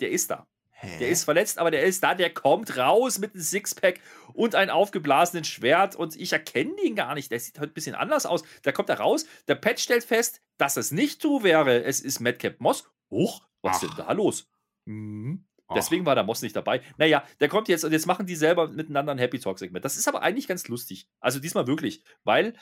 [0.00, 0.48] Der ist da.
[0.82, 0.98] Hä?
[0.98, 4.00] Der ist verletzt, aber der ist da, der kommt raus mit einem Sixpack
[4.32, 7.30] und einem aufgeblasenen Schwert und ich erkenne ihn gar nicht.
[7.30, 8.42] Der sieht heute ein bisschen anders aus.
[8.62, 11.84] Da kommt er raus, der Patch stellt fest, dass es nicht du wäre.
[11.84, 12.90] Es ist Madcap Moss.
[13.10, 13.82] Huch, was Ach.
[13.82, 14.48] ist denn da los?
[14.86, 15.44] Mhm.
[15.74, 16.82] Deswegen war der Moss nicht dabei.
[16.96, 19.84] Naja, der kommt jetzt und jetzt machen die selber miteinander ein Happy Talk-Segment.
[19.84, 21.08] Das ist aber eigentlich ganz lustig.
[21.20, 22.54] Also diesmal wirklich, weil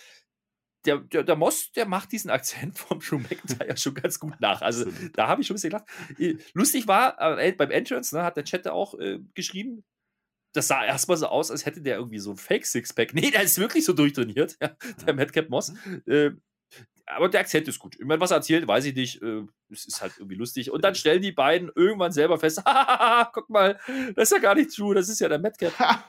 [0.84, 4.62] der, der, der Moss, der macht diesen Akzent vom Drew McIntyre schon ganz gut nach.
[4.62, 5.88] Also da habe ich schon ein bisschen gelacht.
[6.18, 9.84] Äh, lustig war, äh, beim Entrance ne, hat der Chat auch äh, geschrieben,
[10.54, 13.14] das sah erstmal so aus, als hätte der irgendwie so ein Fake-Sixpack.
[13.14, 14.76] Nee, der ist wirklich so durchtrainiert, ja,
[15.06, 15.72] der Madcap Moss.
[16.06, 16.30] Äh,
[17.08, 17.96] aber der Akzent ist gut.
[17.98, 19.22] Ich meine, was er erzählt, weiß ich nicht.
[19.22, 20.70] Äh, es ist halt irgendwie lustig.
[20.70, 22.62] Und dann stellen die beiden irgendwann selber fest:
[23.32, 23.78] guck mal,
[24.14, 25.72] das ist ja gar nicht true, das ist ja der Madcap.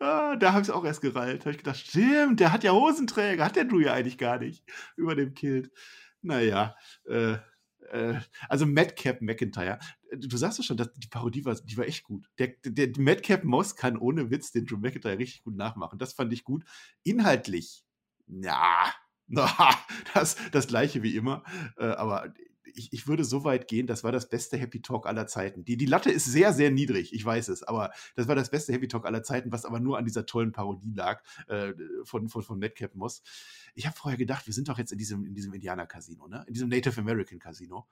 [0.00, 1.40] ah, da habe ich auch erst gerallt.
[1.40, 3.44] Da habe ich gedacht: Stimmt, der hat ja Hosenträger.
[3.44, 4.64] Hat der Drew ja eigentlich gar nicht
[4.96, 5.70] über dem Kilt.
[6.22, 6.76] Naja,
[7.06, 7.36] äh,
[7.90, 9.78] äh, also Madcap McIntyre.
[10.16, 12.26] Du sagst doch schon, dass die Parodie war, die war echt gut.
[12.38, 15.98] Der, der Madcap Moss kann ohne Witz den Drew McIntyre richtig gut nachmachen.
[15.98, 16.64] Das fand ich gut.
[17.04, 17.84] Inhaltlich
[18.28, 18.92] Ja,
[20.14, 21.42] das, das gleiche wie immer.
[21.76, 22.32] Äh, aber
[22.74, 25.64] ich, ich würde so weit gehen, das war das beste Happy Talk aller Zeiten.
[25.64, 28.72] Die, die Latte ist sehr, sehr niedrig, ich weiß es, aber das war das beste
[28.72, 31.72] Happy Talk aller Zeiten, was aber nur an dieser tollen Parodie lag äh,
[32.04, 33.22] von, von, von Madcap Moss.
[33.74, 36.44] Ich habe vorher gedacht, wir sind doch jetzt in diesem, in diesem Indianer-Casino, ne?
[36.46, 37.88] in diesem Native American Casino.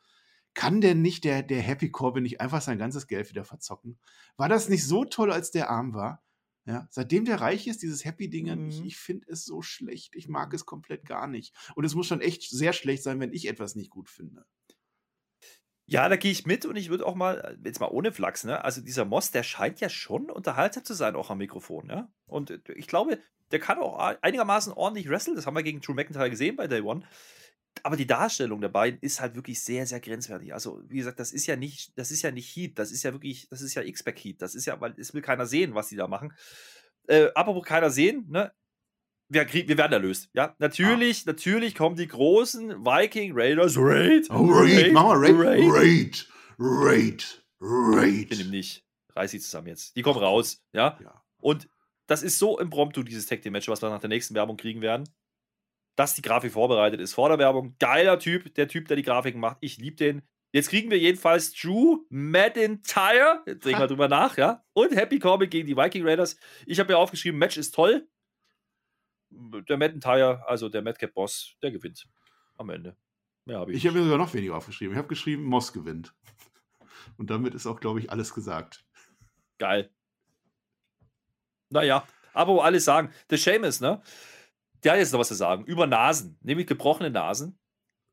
[0.55, 3.99] Kann denn nicht der, der Happy Corbin nicht einfach sein ganzes Geld wieder verzocken?
[4.39, 6.22] War das nicht so toll, als der arm war?
[6.66, 8.68] Ja, seitdem der reich ist, dieses Happy-Ding, mhm.
[8.68, 10.16] ich, ich finde es so schlecht.
[10.16, 11.54] Ich mag es komplett gar nicht.
[11.76, 14.44] Und es muss schon echt sehr schlecht sein, wenn ich etwas nicht gut finde.
[15.88, 18.42] Ja, da gehe ich mit und ich würde auch mal, äh, jetzt mal ohne Flachs,
[18.42, 18.64] ne?
[18.64, 22.12] Also dieser Moss, der scheint ja schon unterhaltsam zu sein, auch am Mikrofon, ja?
[22.26, 23.20] Und äh, ich glaube,
[23.52, 25.36] der kann auch einigermaßen ordentlich wresteln.
[25.36, 27.06] Das haben wir gegen Drew McIntyre gesehen bei Day One.
[27.82, 30.52] Aber die Darstellung der beiden ist halt wirklich sehr, sehr grenzwertig.
[30.52, 33.12] Also, wie gesagt, das ist ja nicht, das ist ja nicht Heat, das ist ja
[33.12, 34.42] wirklich, das ist ja X-Pack Heat.
[34.42, 36.32] Das ist ja, weil es will keiner sehen, was die da machen.
[37.08, 38.52] Äh, apropos keiner sehen, ne?
[39.28, 40.30] wir, krieg, wir werden erlöst.
[40.34, 41.30] Ja, natürlich, ah.
[41.30, 43.76] natürlich kommen die großen Viking Raiders.
[43.76, 44.28] Raid.
[44.30, 44.84] Oh, Raid.
[44.84, 44.92] Raid.
[44.92, 45.72] Mal Raid.
[45.72, 46.28] Raid.
[46.58, 47.44] Raid.
[47.60, 48.32] Raid.
[48.32, 48.84] Ich bin nicht.
[49.14, 49.96] Reiß sie zusammen jetzt.
[49.96, 50.62] Die kommen raus.
[50.72, 50.98] Ja.
[51.02, 51.22] ja.
[51.38, 51.68] Und
[52.06, 54.80] das ist so impromptu, dieses Tag Team Match, was wir nach der nächsten Werbung kriegen
[54.80, 55.08] werden.
[55.97, 57.74] Dass die Grafik vorbereitet ist vor der Werbung.
[57.78, 59.59] Geiler Typ, der Typ, der die Grafiken macht.
[59.61, 60.22] Ich liebe den.
[60.53, 63.42] Jetzt kriegen wir jedenfalls Drew McIntyre.
[63.47, 64.62] Jetzt denken wir drüber nach, ja.
[64.72, 66.38] Und Happy Corbin gegen die Viking Raiders.
[66.66, 68.07] Ich habe ja aufgeschrieben, Match ist toll
[69.30, 72.07] der McIntyre, also der Madcap-Boss, der gewinnt
[72.57, 72.97] am Ende.
[73.44, 74.94] Mehr hab ich ich habe mir sogar noch weniger aufgeschrieben.
[74.94, 76.14] Ich habe geschrieben, Moss gewinnt.
[77.16, 78.84] Und damit ist auch, glaube ich, alles gesagt.
[79.59, 79.90] Geil.
[81.70, 84.03] Naja, aber wo alle sagen, der Seamus, ne?
[84.87, 85.64] Der hat jetzt noch was zu sagen.
[85.64, 87.59] Über Nasen, nämlich gebrochene Nasen.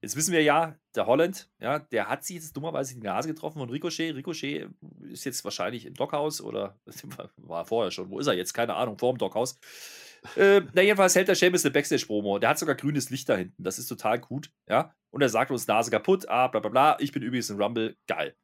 [0.01, 3.59] Jetzt wissen wir ja, der Holland, ja, der hat sich jetzt dummerweise die Nase getroffen
[3.59, 4.15] von Ricochet.
[4.15, 4.71] Ricochet
[5.03, 6.79] ist jetzt wahrscheinlich im Dockhaus oder
[7.37, 8.09] war vorher schon.
[8.09, 8.55] Wo ist er jetzt?
[8.55, 9.59] Keine Ahnung, vor dem Dockhaus.
[10.35, 12.39] Äh, na, jedenfalls hält der Seamus eine Backstage-Promo.
[12.39, 13.63] Der hat sogar grünes Licht da hinten.
[13.63, 14.51] Das ist total gut.
[14.67, 14.95] Ja.
[15.11, 16.97] Und er sagt uns Nase kaputt, ah, bla bla bla.
[16.99, 17.95] Ich bin übrigens ein Rumble.
[18.07, 18.35] Geil.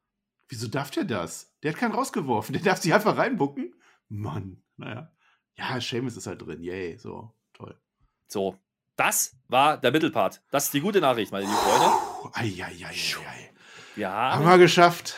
[0.50, 1.52] Wieso darf der das?
[1.64, 2.54] Der hat keinen rausgeworfen.
[2.54, 3.74] Der darf sich einfach reinbucken.
[4.08, 5.12] Mann, naja.
[5.58, 6.62] Ja, Seamus ist halt drin.
[6.62, 7.34] Yay, so.
[8.30, 8.56] So,
[8.96, 10.42] das war der Mittelpart.
[10.52, 12.34] Das ist die gute Nachricht, meine lieben Freunde.
[12.34, 13.52] Eieieiei.
[13.96, 15.18] Wir haben, haben wir geschafft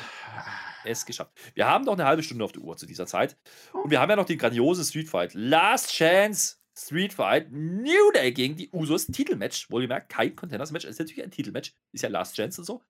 [0.85, 1.31] es geschafft.
[1.53, 3.37] Wir haben noch eine halbe Stunde auf der Uhr zu dieser Zeit.
[3.73, 5.33] Und wir haben ja noch den grandiosen Street Fight.
[5.33, 9.07] Last Chance Street Fight New Day gegen die Usos.
[9.07, 9.69] Titelmatch.
[9.69, 10.85] Wohlgemerkt, kein Contenders-Match.
[10.85, 11.73] Ist natürlich ein Titelmatch.
[11.91, 12.81] Ist ja Last Chance und so.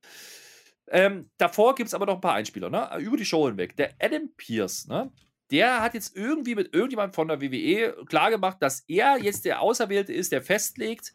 [0.87, 2.89] Ähm, davor gibt es aber noch ein paar Einspieler, ne?
[2.99, 3.75] Über die Show hinweg.
[3.77, 5.11] Der Adam Pierce, ne?
[5.51, 10.13] Der hat jetzt irgendwie mit irgendjemandem von der WWE klargemacht, dass er jetzt der Auserwählte
[10.13, 11.13] ist, der festlegt,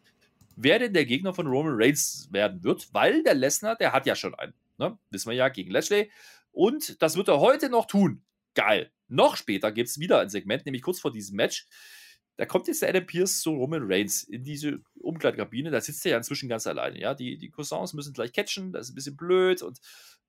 [0.57, 4.15] wer denn der Gegner von Roman Reigns werden wird, weil der Lesnar, der hat ja
[4.15, 4.55] schon einen.
[4.79, 4.99] Ne?
[5.11, 6.11] Wissen wir ja, gegen Lashley.
[6.53, 8.23] Und das wird er heute noch tun.
[8.55, 8.91] Geil.
[9.09, 11.67] Noch später gibt es wieder ein Segment, nämlich kurz vor diesem Match.
[12.37, 15.71] Da kommt jetzt der Adam Pierce zu Roman Reigns in diese Umkleidekabine.
[15.71, 17.01] Da sitzt er ja inzwischen ganz alleine.
[17.01, 18.73] Ja, die, die Cousins müssen gleich catchen.
[18.73, 19.81] Das ist ein bisschen blöd und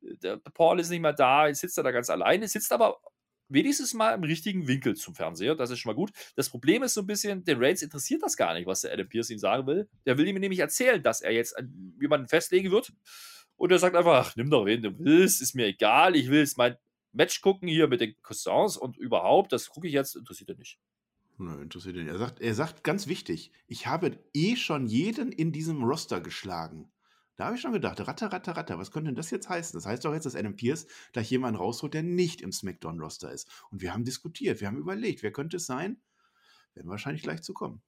[0.02, 1.48] äh, der Paul ist nicht mehr da.
[1.48, 2.48] Jetzt sitzt er da ganz alleine.
[2.48, 3.02] Sitzt aber
[3.50, 5.56] wenigstens mal im richtigen Winkel zum Fernseher.
[5.56, 6.12] Das ist schon mal gut.
[6.36, 9.08] Das Problem ist so ein bisschen, den Reigns interessiert das gar nicht, was der Adam
[9.08, 9.88] Pierce ihm sagen will.
[10.06, 11.56] Der will ihm nämlich erzählen, dass er jetzt
[12.00, 12.94] jemanden festlegen wird.
[13.56, 16.58] Und er sagt einfach, nimm doch wen du willst, ist mir egal, ich will jetzt
[16.58, 16.76] mein
[17.12, 20.80] Match gucken hier mit den Cousins und überhaupt, das gucke ich jetzt, interessiert er nicht.
[21.40, 22.08] Nö, interessiert ihn.
[22.08, 26.92] Er sagt, er sagt ganz wichtig, ich habe eh schon jeden in diesem Roster geschlagen.
[27.38, 29.78] Da habe ich schon gedacht, ratter, ratter, ratter, was könnte denn das jetzt heißen?
[29.78, 33.48] Das heißt doch jetzt, dass Adam Pierce gleich jemanden rausholt, der nicht im SmackDown-Roster ist.
[33.70, 36.02] Und wir haben diskutiert, wir haben überlegt, wer könnte es sein?
[36.74, 37.84] Werden wahrscheinlich gleich zu kommen.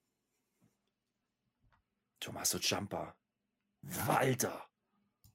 [2.19, 3.15] Tommaso Ciampa.
[3.81, 4.69] Walter.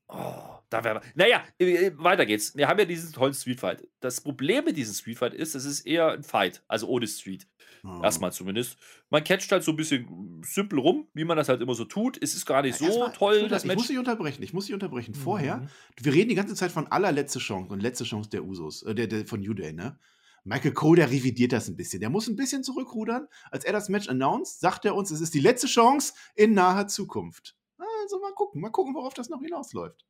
[0.07, 1.01] Oh, da wäre.
[1.15, 2.55] Naja, äh, weiter geht's.
[2.55, 3.89] Wir haben ja diesen tollen Street Fight.
[4.01, 7.49] Das Problem mit diesem Street Fight ist, es ist eher ein Fight, also ohne Street.
[7.87, 8.01] Oh.
[8.03, 8.79] Erstmal zumindest.
[9.11, 12.21] Man catcht halt so ein bisschen simpel rum, wie man das halt immer so tut.
[12.23, 13.75] Es ist gar nicht ja, so mal, toll, das Match.
[13.75, 15.15] Ich muss dich unterbrechen, ich muss dich unterbrechen.
[15.15, 15.69] Vorher, mhm.
[16.01, 19.07] wir reden die ganze Zeit von allerletzte Chance und letzte Chance der Usos, äh, der,
[19.07, 19.99] der von New Day, ne?
[20.45, 22.01] Michael Cole, der revidiert das ein bisschen.
[22.01, 23.29] Der muss ein bisschen zurückrudern.
[23.51, 26.87] Als er das Match announced, sagt er uns, es ist die letzte Chance in naher
[26.87, 27.57] Zukunft.
[27.79, 30.05] Also mal gucken, mal gucken, worauf das noch hinausläuft.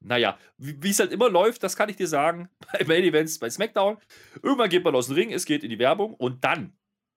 [0.00, 3.50] Naja, wie es halt immer läuft, das kann ich dir sagen, bei Main Events, bei
[3.50, 3.98] SmackDown.
[4.42, 6.72] Irgendwann geht man aus dem Ring, es geht in die Werbung und dann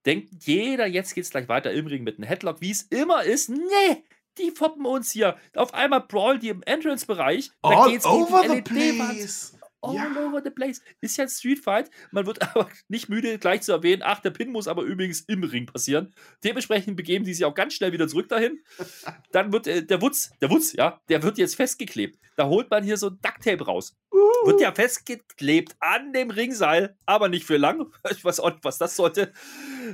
[0.05, 3.23] denkt jeder, jetzt geht es gleich weiter im Ring mit einem Headlock, wie es immer
[3.23, 3.49] ist.
[3.49, 4.03] Nee,
[4.37, 5.37] die foppen uns hier.
[5.55, 7.51] Auf einmal brawlen die im Entrance-Bereich.
[7.61, 9.53] All over the place
[9.83, 10.09] all ja.
[10.17, 10.81] over the place.
[11.01, 11.89] Ist ja ein Street Fight.
[12.11, 15.43] Man wird aber nicht müde, gleich zu erwähnen, ach, der Pin muss aber übrigens im
[15.43, 16.13] Ring passieren.
[16.43, 18.63] Dementsprechend begeben die sich auch ganz schnell wieder zurück dahin.
[19.31, 22.19] Dann wird äh, der Wutz, der Wutz, ja, der wird jetzt festgeklebt.
[22.35, 23.95] Da holt man hier so ein Ducktape raus.
[24.11, 24.17] Uh.
[24.45, 27.91] Wird ja festgeklebt an dem Ringseil, aber nicht für lang.
[28.11, 29.33] Ich weiß auch nicht, was das sollte.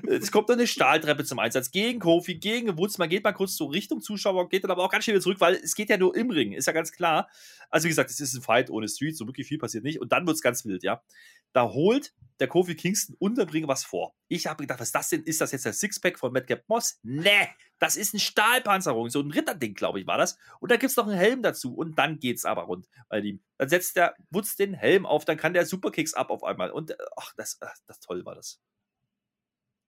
[0.08, 2.98] Es kommt noch eine Stahltreppe zum Einsatz gegen Kofi, gegen Woods.
[2.98, 5.40] Man geht mal kurz so Richtung Zuschauer, geht dann aber auch ganz schnell wieder zurück,
[5.40, 7.30] weil es geht ja nur im Ring, ist ja ganz klar.
[7.70, 10.00] Also wie gesagt, es ist ein Fight ohne Street, so wirklich viel passiert nicht.
[10.00, 11.02] Und dann wird es ganz wild, ja.
[11.54, 14.16] Da holt der Kofi Kingston Unterbringer was vor.
[14.28, 15.24] Ich habe gedacht, was ist das denn?
[15.24, 17.00] Ist das jetzt der Sixpack von Madcap Moss?
[17.04, 20.38] Nee, das ist eine Stahlpanzerung, so ein Ritterding, glaube ich, war das.
[20.60, 23.42] Und da gibt es noch einen Helm dazu und dann geht's aber rund bei ihm.
[23.58, 26.72] Dann setzt der Wutz den Helm auf, dann kann der Superkicks ab auf einmal.
[26.72, 28.60] Und ach, das, ach, das toll war das.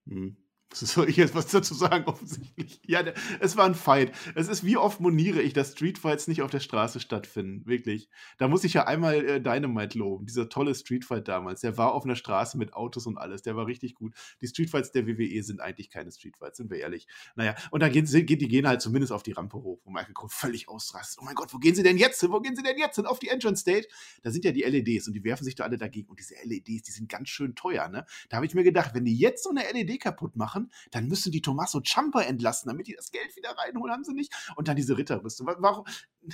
[0.08, 0.36] Hm.
[0.74, 2.80] Soll ich jetzt was dazu sagen, offensichtlich?
[2.86, 3.04] Ja,
[3.40, 4.12] es war ein Fight.
[4.34, 7.66] Es ist, wie oft moniere ich, dass Streetfights nicht auf der Straße stattfinden.
[7.66, 8.08] Wirklich.
[8.38, 10.26] Da muss ich ja einmal äh, Dynamite loben.
[10.26, 11.60] Dieser tolle Streetfight damals.
[11.60, 13.42] Der war auf einer Straße mit Autos und alles.
[13.42, 14.14] Der war richtig gut.
[14.40, 17.06] Die Streetfights der WWE sind eigentlich keine Streetfights, sind wir ehrlich.
[17.36, 20.14] Naja, und dann gehen sie, die gehen halt zumindest auf die Rampe hoch, wo Michael
[20.14, 21.18] Cole völlig ausrastet.
[21.20, 22.30] Oh mein Gott, wo gehen sie denn jetzt hin?
[22.32, 23.06] Wo gehen sie denn jetzt hin?
[23.06, 23.88] Auf die Entrance Stage?
[24.22, 26.08] Da sind ja die LEDs und die werfen sich da alle dagegen.
[26.08, 28.06] Und diese LEDs, die sind ganz schön teuer, ne?
[28.30, 31.08] Da habe ich mir gedacht, wenn die jetzt so eine LED kaputt machen, machen, dann
[31.08, 34.32] müssen die Tommaso Ciampa entlassen, damit die das Geld wieder reinholen, haben sie nicht.
[34.56, 35.46] Und dann diese Ritterrüstung.
[35.58, 35.84] Warum?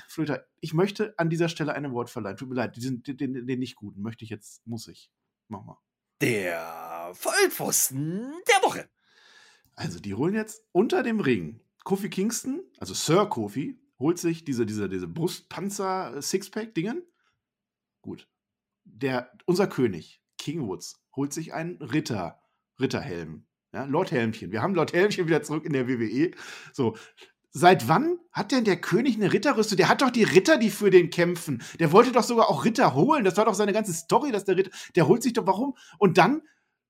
[0.09, 2.37] Flöter, ich möchte an dieser Stelle ein Wort verleihen.
[2.37, 5.11] Tut mir leid, den, den, den nicht guten möchte ich jetzt, muss ich.
[5.49, 5.79] Mach mal.
[6.21, 8.89] Der Vollpfosten der Woche.
[9.75, 14.67] Also, die holen jetzt unter dem Ring Kofi Kingston, also Sir Kofi, holt sich diese,
[14.67, 17.03] diese, diese Brustpanzer-Sixpack-Dingen.
[18.03, 18.29] Gut.
[18.85, 22.43] Der, unser König, King Woods, holt sich einen Ritter,
[22.81, 23.47] Ritterhelm.
[23.73, 24.51] Ja, Lord Helmchen.
[24.51, 26.31] Wir haben Lord Helmchen wieder zurück in der WWE.
[26.73, 26.97] So.
[27.51, 29.77] Seit wann hat denn der König eine Ritterrüstung?
[29.77, 31.63] Der hat doch die Ritter, die für den kämpfen.
[31.81, 33.25] Der wollte doch sogar auch Ritter holen.
[33.25, 35.75] Das war doch seine ganze Story, dass der Ritter, der holt sich doch, warum?
[35.99, 36.43] Und dann,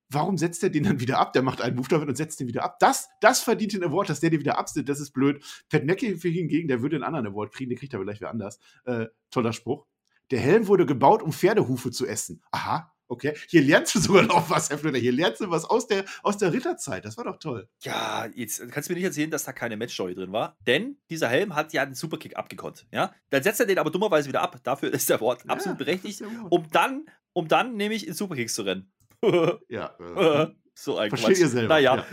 [0.09, 1.33] warum setzt er den dann wieder ab?
[1.33, 2.77] Der macht einen Move damit und setzt den wieder ab.
[2.79, 4.89] Das, das verdient den Award, dass der den wieder absetzt.
[4.89, 5.43] Das ist blöd.
[5.69, 7.69] Pat McAfee hingegen, der würde einen anderen Award kriegen.
[7.69, 8.59] Den kriegt er vielleicht wer anders.
[8.85, 9.85] Äh, toller Spruch.
[10.31, 12.43] Der Helm wurde gebaut, um Pferdehufe zu essen.
[12.51, 14.99] Aha, Okay, hier lernst du sogar noch was, Herr Flöter.
[14.99, 17.03] Hier lernst du was aus der, aus der Ritterzeit.
[17.05, 17.67] Das war doch toll.
[17.81, 20.55] Ja, jetzt kannst du mir nicht erzählen, dass da keine Matchstory drin war.
[20.67, 22.85] Denn dieser Helm hat ja einen Superkick abgekonnt.
[22.91, 23.15] Ja?
[23.31, 24.59] Dann setzt er den aber dummerweise wieder ab.
[24.63, 26.21] Dafür ist der Wort ja, absolut berechtigt.
[26.49, 28.91] Um dann, um dann nämlich in Superkicks zu rennen.
[29.69, 29.95] ja.
[29.97, 31.39] Äh, so ein Versteht Quatsch.
[31.39, 31.73] ihr selber.
[31.73, 32.05] Naja, ja.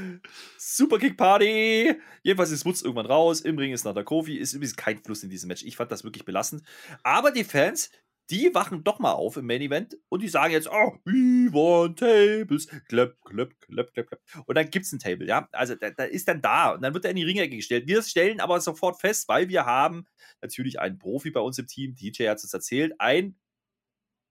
[0.59, 1.95] Superkick-Party.
[2.23, 3.43] Jedenfalls ist Wutz irgendwann raus.
[3.43, 4.37] Im Ring ist Nada Kofi.
[4.37, 5.63] Ist übrigens kein Fluss in diesem Match.
[5.63, 6.63] Ich fand das wirklich belastend.
[7.03, 7.91] Aber die Fans,
[8.31, 11.99] die wachen doch mal auf im Main Event und die sagen jetzt, oh, we want
[11.99, 14.21] tables, clap, clap, clap, clap, clap.
[14.47, 15.49] Und dann gibt es ein Table, ja.
[15.53, 17.87] Also da, da, ist dann da und dann wird er in die Ringecke gestellt.
[17.87, 20.07] Wir stellen aber sofort fest, weil wir haben
[20.41, 23.37] natürlich einen Profi bei uns im Team, DJ hat es erzählt, ein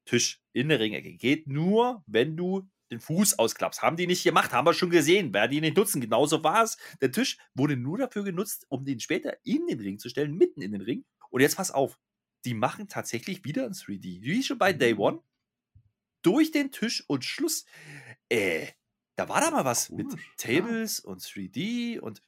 [0.06, 3.82] Tisch in der Ringecke geht nur, wenn du den Fuß ausklappst.
[3.82, 5.34] Haben die nicht gemacht, haben wir schon gesehen.
[5.34, 6.02] Werden die nicht nutzen.
[6.02, 6.78] Genauso war es.
[7.02, 10.62] Der Tisch wurde nur dafür genutzt, um den später in den Ring zu stellen, mitten
[10.62, 11.04] in den Ring.
[11.30, 11.98] Und jetzt pass auf
[12.46, 14.22] die machen tatsächlich wieder ein 3D.
[14.22, 15.00] Wie schon bei Day mhm.
[15.00, 15.20] One.
[16.22, 17.66] Durch den Tisch und Schluss.
[18.30, 18.68] Äh,
[19.16, 21.12] da war da mal was Komisch, mit Tables ja.
[21.12, 22.24] und 3D und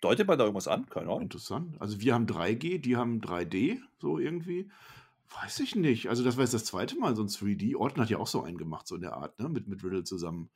[0.00, 0.86] deutet man da irgendwas an?
[0.86, 1.22] Keine Ahnung.
[1.22, 1.80] Interessant.
[1.80, 4.70] Also wir haben 3G, die haben 3D, so irgendwie.
[5.42, 6.08] Weiß ich nicht.
[6.08, 7.76] Also das war jetzt das zweite Mal so ein 3D.
[7.76, 9.48] Orton hat ja auch so einen gemacht, so in der Art, ne?
[9.48, 10.50] Mit, mit Riddle zusammen.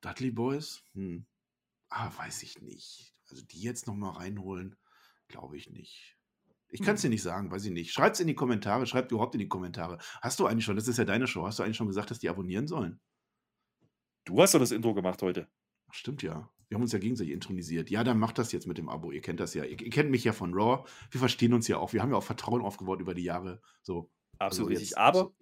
[0.00, 0.82] Dudley Boys?
[0.94, 1.24] Hm.
[1.88, 3.14] Ah, weiß ich nicht.
[3.30, 4.76] Also die jetzt nochmal reinholen,
[5.28, 6.19] glaube ich nicht.
[6.70, 7.92] Ich kann es dir nicht sagen, weiß ich nicht.
[7.92, 9.98] Schreibt es in die Kommentare, schreibt überhaupt in die Kommentare.
[10.22, 12.18] Hast du eigentlich schon, das ist ja deine Show, hast du eigentlich schon gesagt, dass
[12.18, 13.00] die abonnieren sollen?
[14.24, 15.48] Du hast doch das Intro gemacht heute.
[15.90, 16.48] Stimmt ja.
[16.68, 17.90] Wir haben uns ja gegenseitig intronisiert.
[17.90, 19.10] Ja, dann macht das jetzt mit dem Abo.
[19.10, 19.64] Ihr kennt das ja.
[19.64, 20.84] Ihr, ihr kennt mich ja von Raw.
[21.10, 21.92] Wir verstehen uns ja auch.
[21.92, 23.60] Wir haben ja auch Vertrauen aufgebaut über die Jahre.
[23.82, 24.08] So.
[24.38, 24.96] Absolut also richtig.
[24.96, 25.32] Aber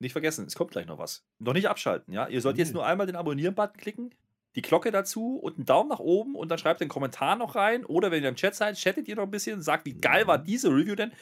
[0.00, 1.26] nicht vergessen, es kommt gleich noch was.
[1.38, 2.26] Noch nicht abschalten, ja?
[2.28, 2.62] Ihr sollt nee.
[2.62, 4.14] jetzt nur einmal den Abonnieren-Button klicken,
[4.56, 7.84] die Glocke dazu und einen Daumen nach oben und dann schreibt den Kommentar noch rein.
[7.84, 10.38] Oder wenn ihr im Chat seid, chattet ihr noch ein bisschen, sagt, wie geil war
[10.38, 11.12] diese Review denn.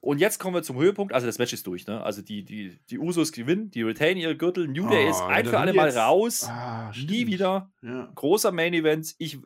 [0.00, 1.12] Und jetzt kommen wir zum Höhepunkt.
[1.12, 2.02] Also das Match ist durch, ne?
[2.02, 4.68] Also die, die, die Usos gewinnen, die retain ihre Gürtel.
[4.68, 6.44] New Day oh, ist ein für alle Mal raus.
[6.44, 7.70] Ah, Nie wieder.
[7.82, 8.10] Ja.
[8.14, 9.14] Großer Main Event.
[9.18, 9.38] Ich,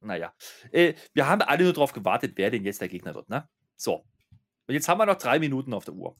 [0.00, 0.32] naja.
[0.70, 3.48] Äh, wir haben alle nur darauf gewartet, wer denn jetzt der Gegner wird, ne?
[3.76, 4.04] So.
[4.66, 6.16] Und jetzt haben wir noch drei Minuten auf der Uhr.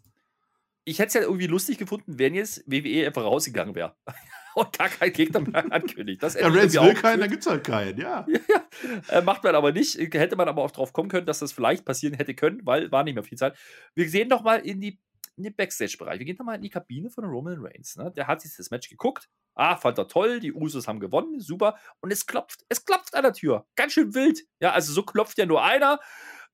[0.84, 3.94] Ich hätte es ja irgendwie lustig gefunden, wenn jetzt WWE einfach rausgegangen wäre.
[4.54, 6.22] und gar kein Gegner mehr ankündigt.
[6.22, 8.26] Das ja, Reigns will keinen, dann gibt es halt keinen, ja.
[8.48, 8.64] ja.
[9.08, 9.98] Äh, macht man aber nicht.
[9.98, 13.04] Hätte man aber auch drauf kommen können, dass das vielleicht passieren hätte können, weil war
[13.04, 13.56] nicht mehr viel Zeit.
[13.94, 15.00] Wir sehen doch mal in, die,
[15.36, 16.18] in den Backstage-Bereich.
[16.18, 17.96] Wir gehen doch mal in die Kabine von Roman Reigns.
[17.96, 18.12] Ne?
[18.16, 19.28] Der hat sich das Match geguckt.
[19.54, 21.76] Ah, fand er toll, die Usos haben gewonnen, super.
[22.00, 23.66] Und es klopft, es klopft an der Tür.
[23.76, 24.40] Ganz schön wild.
[24.60, 26.00] Ja, also so klopft ja nur einer.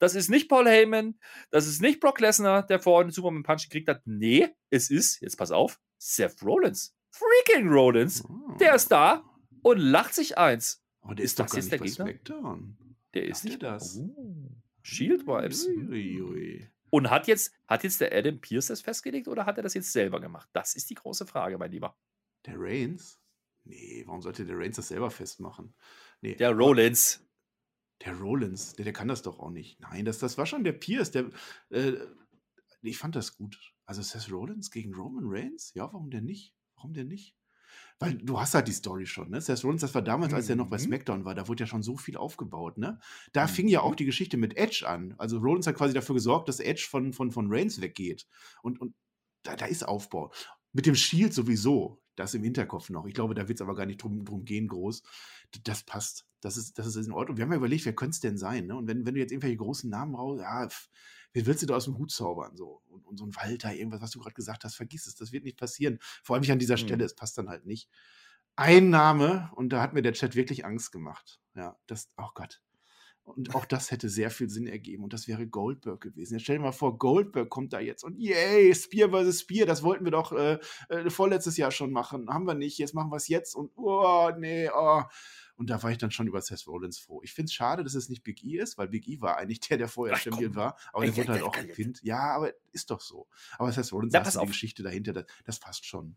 [0.00, 1.18] Das ist nicht Paul Heyman,
[1.50, 4.02] das ist nicht Brock Lesnar, der vorhin Superman Punch gekriegt hat.
[4.04, 8.24] Nee, es ist, jetzt pass auf, Seth Rollins freaking Rollins.
[8.24, 8.56] Oh.
[8.58, 9.24] Der ist da
[9.62, 10.82] und lacht sich eins.
[11.00, 12.04] Aber der ist, ist doch gar nicht der Gegner?
[12.04, 12.76] Smackdown.
[13.14, 13.98] Der ist nicht das.
[13.98, 14.50] Oh.
[14.82, 15.68] Shield Vibes.
[16.90, 19.92] Und hat jetzt, hat jetzt der Adam Pierce das festgelegt oder hat er das jetzt
[19.92, 20.48] selber gemacht?
[20.52, 21.96] Das ist die große Frage, mein Lieber.
[22.46, 23.20] Der Reigns?
[23.64, 25.74] Nee, warum sollte der Reigns das selber festmachen?
[26.22, 26.34] Nee.
[26.36, 27.24] Der Rollins.
[28.04, 29.80] Der Rollins, der, der kann das doch auch nicht.
[29.80, 31.10] Nein, das, das war schon der Pierce.
[31.10, 31.28] Der,
[31.70, 31.94] äh,
[32.80, 33.74] ich fand das gut.
[33.84, 35.74] Also Seth Rollins gegen Roman Reigns?
[35.74, 36.54] Ja, warum denn nicht?
[36.78, 37.34] Warum denn nicht?
[37.98, 39.40] Weil du hast halt die Story schon, ne?
[39.40, 40.82] Seth Rollins, das war damals, als er noch bei Mhm.
[40.82, 43.00] SmackDown war, da wurde ja schon so viel aufgebaut, ne?
[43.32, 43.70] Da fing Mhm.
[43.72, 45.14] ja auch die Geschichte mit Edge an.
[45.18, 48.26] Also Rollins hat quasi dafür gesorgt, dass Edge von, von, von Reigns weggeht.
[48.62, 48.94] Und, und
[49.42, 50.32] da, da ist Aufbau.
[50.72, 52.00] Mit dem Shield sowieso.
[52.14, 53.06] Das im Hinterkopf noch.
[53.06, 55.02] Ich glaube, da wird es aber gar nicht drum, drum gehen, groß.
[55.64, 56.26] Das passt.
[56.40, 57.36] Das ist, das ist in Ordnung.
[57.36, 58.66] Wir haben ja überlegt, wer könnte es denn sein?
[58.66, 58.76] Ne?
[58.76, 60.88] Und wenn, wenn du jetzt irgendwelche großen Namen raus, ja, pff,
[61.38, 62.56] wen willst du da aus dem Hut zaubern?
[62.56, 62.82] So?
[62.88, 65.14] Und, und so ein Walter, irgendwas, was du gerade gesagt hast, vergiss es.
[65.14, 65.98] Das wird nicht passieren.
[66.22, 66.78] Vor allem nicht an dieser Mhm.
[66.78, 67.04] Stelle.
[67.04, 67.88] Es passt dann halt nicht.
[68.56, 71.40] Ein Name, und da hat mir der Chat wirklich Angst gemacht.
[71.54, 72.60] Ja, das, oh Gott.
[73.36, 75.04] Und auch das hätte sehr viel Sinn ergeben.
[75.04, 76.34] Und das wäre Goldberg gewesen.
[76.34, 79.82] Jetzt stell dir mal vor, Goldberg kommt da jetzt und yay, Spear versus Spear, das
[79.82, 80.58] wollten wir doch äh,
[80.88, 82.28] äh, vorletztes Jahr schon machen.
[82.28, 85.02] Haben wir nicht, jetzt machen wir es jetzt und oh, nee, oh.
[85.56, 87.20] Und da war ich dann schon über Seth Rollins froh.
[87.22, 89.60] Ich finde es schade, dass es nicht Big E ist, weil Big E war eigentlich
[89.60, 90.34] der, der vorher Ach, komm.
[90.34, 90.78] Champion war.
[90.92, 91.66] Aber der wurde halt auch ey.
[91.66, 92.00] gepinnt.
[92.02, 93.26] Ja, aber ist doch so.
[93.58, 94.46] Aber Seth Rollins, Ja, pass die.
[94.46, 96.16] Geschichte dahinter, das, das passt schon.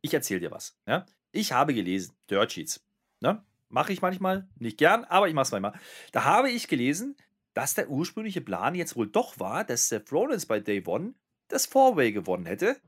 [0.00, 0.76] Ich erzähle dir was.
[0.86, 1.06] Ja?
[1.30, 2.84] Ich habe gelesen, Dirt Sheets.
[3.20, 3.44] Ne?
[3.70, 5.78] Mache ich manchmal, nicht gern, aber ich mache es manchmal.
[6.12, 7.16] Da habe ich gelesen,
[7.54, 11.14] dass der ursprüngliche Plan jetzt wohl doch war, dass Seth Rollins bei Day One
[11.48, 12.80] das Four-Way gewonnen hätte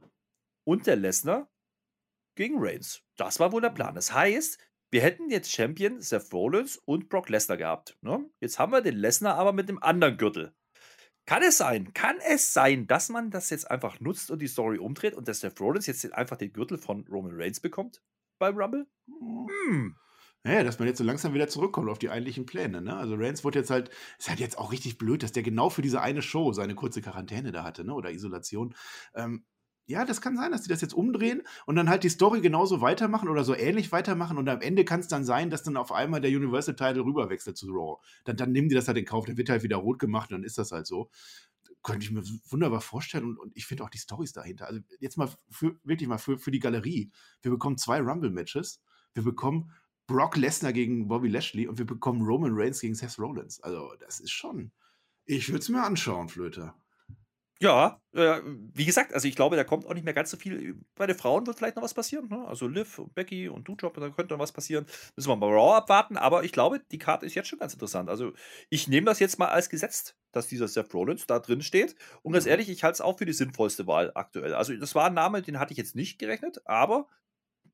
[0.64, 1.48] und der Lesnar
[2.36, 3.02] gegen Reigns.
[3.16, 3.94] Das war wohl der Plan.
[3.94, 4.58] Das heißt,
[4.90, 7.96] wir hätten jetzt Champion Seth Rollins und Brock Lesnar gehabt.
[8.02, 8.28] Ne?
[8.40, 10.54] Jetzt haben wir den Lesnar aber mit dem anderen Gürtel.
[11.26, 14.78] Kann es sein, kann es sein, dass man das jetzt einfach nutzt und die Story
[14.78, 18.02] umdreht und dass Seth Rollins jetzt einfach den Gürtel von Roman Reigns bekommt
[18.40, 18.88] beim Rumble?
[19.06, 19.96] Hm.
[20.44, 22.82] Naja, dass man jetzt so langsam wieder zurückkommt auf die eigentlichen Pläne.
[22.82, 22.96] Ne?
[22.96, 25.82] Also Reigns wurde jetzt halt, ist halt jetzt auch richtig blöd, dass der genau für
[25.82, 27.94] diese eine Show seine kurze Quarantäne da hatte, ne?
[27.94, 28.74] oder Isolation.
[29.14, 29.44] Ähm,
[29.86, 32.80] ja, das kann sein, dass die das jetzt umdrehen und dann halt die Story genauso
[32.80, 35.92] weitermachen oder so ähnlich weitermachen und am Ende kann es dann sein, dass dann auf
[35.92, 38.00] einmal der Universal Title rüberwechselt zu Raw.
[38.24, 40.38] Dann, dann nehmen die das halt in Kauf, dann wird halt wieder rot gemacht und
[40.38, 41.10] dann ist das halt so.
[41.82, 44.68] Könnte ich mir wunderbar vorstellen und, und ich finde auch die Stories dahinter.
[44.68, 47.10] Also jetzt mal für, wirklich mal für, für die Galerie.
[47.42, 48.80] Wir bekommen zwei Rumble-Matches.
[49.14, 49.72] Wir bekommen
[50.06, 53.60] Brock Lesnar gegen Bobby Lashley und wir bekommen Roman Reigns gegen Seth Rollins.
[53.62, 54.72] Also, das ist schon.
[55.24, 56.76] Ich würde es mir anschauen, Flöter.
[57.60, 60.80] Ja, äh, wie gesagt, also ich glaube, da kommt auch nicht mehr ganz so viel.
[60.96, 62.26] Bei den Frauen wird vielleicht noch was passieren.
[62.28, 62.44] Ne?
[62.48, 64.84] Also Liv und Becky und Doudrop, da könnte noch was passieren.
[65.14, 66.16] Müssen wir mal Raw abwarten.
[66.16, 68.10] Aber ich glaube, die Karte ist jetzt schon ganz interessant.
[68.10, 68.32] Also
[68.68, 71.94] ich nehme das jetzt mal als gesetzt, dass dieser Seth Rollins da drin steht.
[72.22, 72.50] Und ganz Mhm.
[72.50, 74.54] ehrlich, ich halte es auch für die sinnvollste Wahl aktuell.
[74.54, 77.06] Also das war ein Name, den hatte ich jetzt nicht gerechnet, aber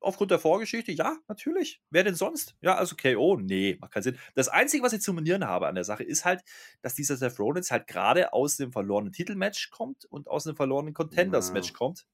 [0.01, 1.81] aufgrund der Vorgeschichte, ja, natürlich.
[1.91, 2.55] Wer denn sonst?
[2.61, 4.19] Ja, also KO, nee, macht keinen Sinn.
[4.35, 6.43] Das Einzige, was ich zu monieren habe an der Sache, ist halt,
[6.83, 10.95] dass dieser Seth Rollins halt gerade aus dem verlorenen Titelmatch kommt und aus dem verlorenen
[10.95, 12.07] Contenders-Match kommt,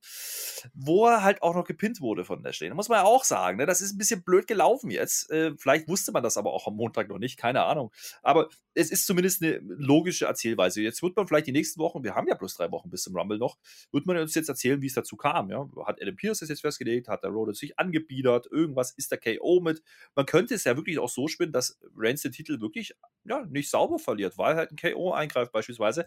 [0.73, 2.69] wo er halt auch noch gepinnt wurde von Lashley.
[2.69, 3.67] Da muss man ja auch sagen, ne?
[3.67, 5.31] das ist ein bisschen blöd gelaufen jetzt.
[5.31, 7.93] Äh, vielleicht wusste man das aber auch am Montag noch nicht, keine Ahnung.
[8.23, 10.81] Aber es ist zumindest eine logische Erzählweise.
[10.83, 13.17] Jetzt wird man vielleicht die nächsten Wochen, wir haben ja bloß drei Wochen bis zum
[13.17, 13.59] Rumble noch,
[13.93, 15.51] wird man uns jetzt erzählen, wie es dazu kam.
[15.51, 15.69] Ja?
[15.85, 17.09] Hat Adam Pierce das jetzt festgelegt?
[17.09, 18.47] Hat der Rollins sich angebiedert?
[18.51, 19.83] Irgendwas ist der KO mit?
[20.15, 22.95] Man könnte es ja wirklich auch so spinnen, dass Reigns den Titel wirklich
[23.25, 26.07] ja, nicht sauber verliert, weil halt ein KO eingreift beispielsweise.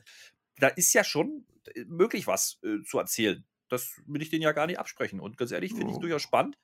[0.60, 1.46] Da ist ja schon
[1.76, 3.46] äh, möglich was äh, zu erzählen.
[3.70, 5.20] Das will ich denen ja gar nicht absprechen.
[5.20, 6.02] Und ganz ehrlich, finde ich Oh.
[6.02, 6.58] durchaus spannend.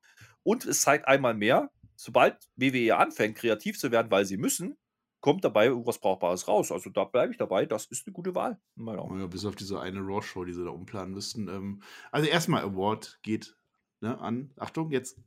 [0.43, 4.77] Und es zeigt einmal mehr, sobald WWE anfängt, kreativ zu werden, weil sie müssen,
[5.19, 6.71] kommt dabei irgendwas Brauchbares raus.
[6.71, 7.65] Also da bleibe ich dabei.
[7.65, 8.59] Das ist eine gute Wahl.
[8.75, 9.19] Meinung.
[9.19, 11.47] Ja, bis auf diese eine Raw-Show, die sie da umplanen müssten.
[11.47, 11.81] Ähm,
[12.11, 13.55] also erstmal Award geht
[14.03, 14.51] ne, an.
[14.57, 15.17] Achtung, jetzt.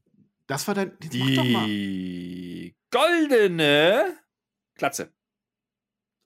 [0.47, 0.97] Das war dein.
[1.03, 1.67] Jetzt mach doch mal.
[1.67, 4.17] Die goldene
[4.77, 5.13] Klatze.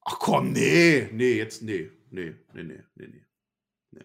[0.02, 1.08] Ach komm, nee.
[1.12, 1.90] Nee, jetzt, nee.
[2.10, 3.26] Nee, nee, nee, nee,
[3.92, 4.04] nee.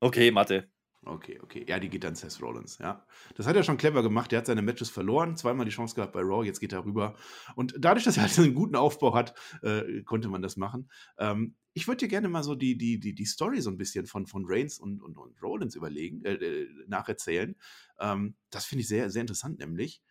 [0.00, 0.71] Okay, Mathe.
[1.04, 1.64] Okay, okay.
[1.68, 3.04] Ja, die geht dann Seth Rollins, ja.
[3.34, 4.30] Das hat er schon clever gemacht.
[4.30, 7.16] Der hat seine Matches verloren, zweimal die Chance gehabt bei Raw, jetzt geht er rüber.
[7.56, 10.88] Und dadurch, dass er halt einen guten Aufbau hat, äh, konnte man das machen.
[11.18, 14.06] Ähm, ich würde dir gerne mal so die, die, die, die Story so ein bisschen
[14.06, 17.56] von, von Reigns und, und, und Rollins überlegen, äh, äh, nacherzählen.
[17.98, 20.02] Ähm, das finde ich sehr, sehr interessant, nämlich.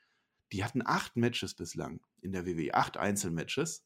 [0.51, 3.85] Die hatten acht Matches bislang in der WWE, acht Einzelmatches.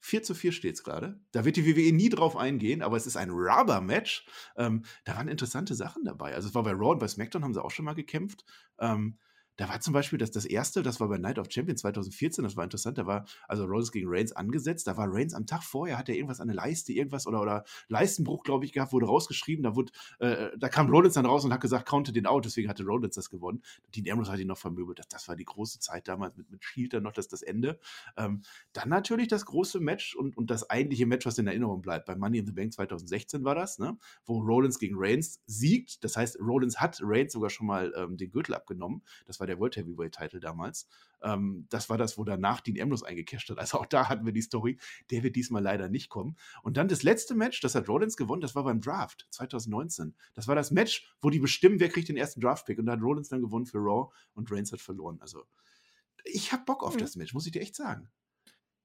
[0.00, 1.20] 4 zu 4 steht es gerade.
[1.32, 4.26] Da wird die WWE nie drauf eingehen, aber es ist ein Rubber-Match.
[4.56, 6.34] Ähm, da waren interessante Sachen dabei.
[6.34, 8.44] Also es war bei Raw und bei SmackDown haben sie auch schon mal gekämpft.
[8.78, 9.18] Ähm,
[9.56, 12.56] da war zum Beispiel das, das erste, das war bei Night of Champions 2014, das
[12.56, 15.98] war interessant, da war also Rollins gegen Reigns angesetzt, da war Reigns am Tag vorher,
[15.98, 19.62] hat er irgendwas an der Leiste, irgendwas oder, oder Leistenbruch, glaube ich, gehabt, wurde rausgeschrieben,
[19.62, 22.68] da, wurde, äh, da kam Rollins dann raus und hat gesagt, counte den out, deswegen
[22.68, 23.62] hatte Rollins das gewonnen.
[23.94, 26.64] Dean Ambrose hat ihn noch vermöbelt, das, das war die große Zeit damals mit, mit
[26.64, 27.78] Shield dann noch, das, das Ende.
[28.16, 28.42] Ähm,
[28.72, 32.06] dann natürlich das große Match und, und das eigentliche Match, was in Erinnerung bleibt.
[32.06, 33.96] Bei Money in the Bank 2016 war das, ne?
[34.24, 36.04] wo Rollins gegen Reigns siegt.
[36.04, 39.02] Das heißt, Rollins hat Reigns sogar schon mal ähm, den Gürtel abgenommen.
[39.26, 40.88] Das war war der World Heavyweight Title damals.
[41.22, 43.58] Ähm, das war das, wo danach Dean Ambrose eingecasht hat.
[43.58, 44.78] Also auch da hatten wir die Story,
[45.10, 46.36] der wird diesmal leider nicht kommen.
[46.62, 50.14] Und dann das letzte Match, das hat Rollins gewonnen, das war beim Draft 2019.
[50.34, 52.78] Das war das Match, wo die bestimmen, wer kriegt den ersten Draft-Pick.
[52.78, 55.18] Und da hat Rollins dann gewonnen für Raw und Reigns hat verloren.
[55.20, 55.44] Also
[56.24, 57.00] ich habe Bock auf mhm.
[57.00, 58.10] das Match, muss ich dir echt sagen.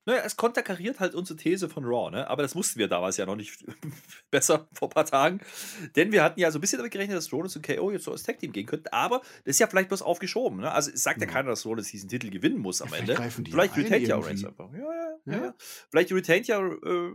[0.06, 2.28] Naja, es konterkariert halt unsere These von Raw, ne?
[2.28, 3.64] Aber das wussten wir damals ja noch nicht
[4.32, 5.42] besser vor ein paar Tagen.
[5.96, 8.12] Denn wir hatten ja so ein bisschen damit gerechnet, dass Rollins und KO jetzt so
[8.12, 8.88] als Tag-Team gehen könnten.
[8.92, 10.72] Aber das ist ja vielleicht bloß aufgeschoben, ne?
[10.72, 13.16] Also es sagt ja, ja keiner, dass Rollins diesen Titel gewinnen muss am ja, Ende.
[13.16, 14.74] Vielleicht retaint ja Reigns einfach.
[14.74, 15.46] Ja, ja, ja.
[15.46, 15.56] ja.
[15.92, 17.12] Vielleicht retaint ja äh,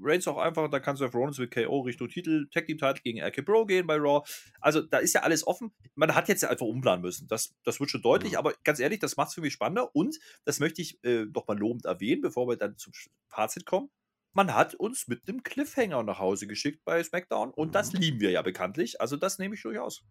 [0.00, 0.70] Reigns auch einfach.
[0.70, 3.96] Da kannst du auf Rollins mit KO Richtung Titel, Tag-Team-Titel gegen RK Bro gehen bei
[3.96, 4.26] Raw.
[4.62, 5.72] Also da ist ja alles offen.
[5.94, 7.28] Man hat jetzt ja einfach umplanen müssen.
[7.28, 8.38] Das, das wird schon deutlich.
[8.38, 9.94] Aber ganz ehrlich, das macht es für mich spannender.
[9.94, 12.92] Und das möchte ich äh, doch mal lobend erwähnen, bevor wir dann zum
[13.28, 13.90] Fazit kommen.
[14.32, 17.72] Man hat uns mit einem Cliffhanger nach Hause geschickt bei SmackDown und mhm.
[17.72, 19.00] das lieben wir ja bekanntlich.
[19.00, 20.04] Also das nehme ich durchaus.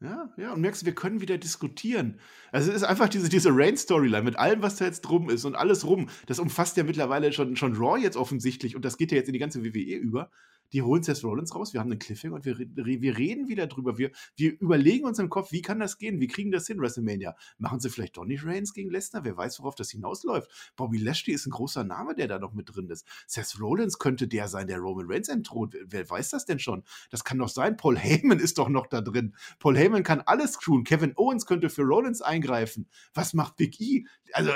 [0.00, 2.20] Ja, ja, und merkst, du, wir können wieder diskutieren.
[2.52, 5.54] Also es ist einfach diese, diese Rain-Storyline mit allem, was da jetzt drum ist und
[5.54, 6.10] alles rum.
[6.26, 9.32] Das umfasst ja mittlerweile schon, schon Raw jetzt offensichtlich und das geht ja jetzt in
[9.32, 10.30] die ganze WWE über
[10.74, 13.96] die holen Seth Rollins raus, wir haben einen Cliffhanger und wir, wir reden wieder drüber.
[13.96, 16.20] Wir, wir überlegen uns im Kopf, wie kann das gehen?
[16.20, 17.36] Wie kriegen das hin, WrestleMania?
[17.58, 19.24] Machen sie vielleicht nicht Reigns gegen Lesnar?
[19.24, 20.50] Wer weiß, worauf das hinausläuft?
[20.74, 23.06] Bobby Lashley ist ein großer Name, der da noch mit drin ist.
[23.28, 25.76] Seth Rollins könnte der sein, der Roman Reigns entthront.
[25.86, 26.82] Wer weiß das denn schon?
[27.10, 27.76] Das kann doch sein.
[27.76, 29.36] Paul Heyman ist doch noch da drin.
[29.60, 30.82] Paul Heyman kann alles tun.
[30.82, 32.88] Kevin Owens könnte für Rollins eingreifen.
[33.14, 34.06] Was macht Big E?
[34.32, 34.50] Also,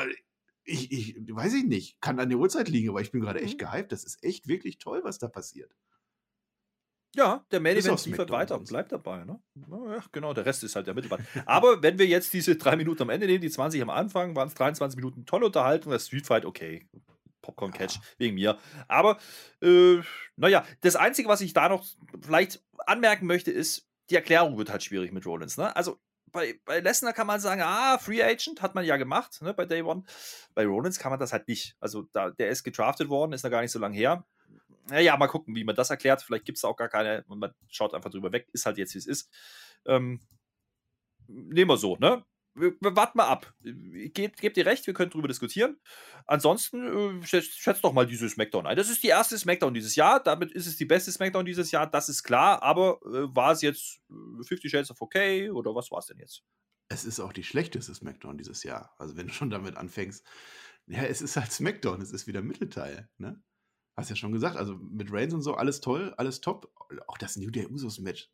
[0.64, 3.60] ich, ich weiß ich nicht, kann an der Uhrzeit liegen, aber ich bin gerade echt
[3.60, 3.66] mhm.
[3.66, 3.92] gehypt.
[3.92, 5.74] Das ist echt wirklich toll, was da passiert.
[7.16, 9.24] Ja, der Main Event liefert weiter und bleibt dabei.
[9.24, 9.40] Ne?
[9.56, 11.24] Ja, genau, der Rest ist halt der Mittelband.
[11.46, 14.48] Aber wenn wir jetzt diese drei Minuten am Ende nehmen, die 20 am Anfang, waren
[14.48, 16.86] es 23 Minuten tolle Unterhaltung, das Street Fight, okay.
[17.40, 18.02] Popcorn Catch ja.
[18.18, 18.58] wegen mir.
[18.88, 19.18] Aber,
[19.62, 20.00] äh,
[20.36, 21.86] naja, das Einzige, was ich da noch
[22.20, 25.56] vielleicht anmerken möchte, ist, die Erklärung wird halt schwierig mit Rollins.
[25.56, 25.74] Ne?
[25.74, 25.98] Also,
[26.30, 29.64] bei, bei Lesnar kann man sagen, ah, Free Agent hat man ja gemacht, ne, bei
[29.64, 30.02] Day One.
[30.54, 31.74] Bei Rollins kann man das halt nicht.
[31.80, 34.26] Also, da, der ist gedraftet worden, ist noch gar nicht so lange her
[34.90, 36.22] naja, mal gucken, wie man das erklärt.
[36.22, 38.48] Vielleicht gibt es auch gar keine und man schaut einfach drüber weg.
[38.52, 39.30] Ist halt jetzt, wie es ist.
[39.86, 40.20] Ähm,
[41.26, 42.24] nehmen wir so, ne?
[42.54, 43.54] Wir, warten mal ab.
[43.62, 45.78] Gebt, gebt ihr recht, wir können drüber diskutieren.
[46.26, 48.76] Ansonsten äh, schätzt, doch mal diese Smackdown ein.
[48.76, 50.20] Das ist die erste Smackdown dieses Jahr.
[50.20, 51.88] Damit ist es die beste Smackdown dieses Jahr.
[51.88, 52.62] Das ist klar.
[52.62, 56.18] Aber äh, war es jetzt äh, 50 Shades of Okay oder was war es denn
[56.18, 56.42] jetzt?
[56.88, 58.92] Es ist auch die schlechteste Smackdown dieses Jahr.
[58.98, 60.26] Also, wenn du schon damit anfängst.
[60.86, 62.00] Ja, es ist halt Smackdown.
[62.00, 63.08] Es ist wieder Mittelteil.
[63.18, 63.40] Ne?
[63.98, 66.72] Hast ja schon gesagt, also mit Reigns und so, alles toll, alles top.
[67.08, 68.30] Auch das New Day Usos Match.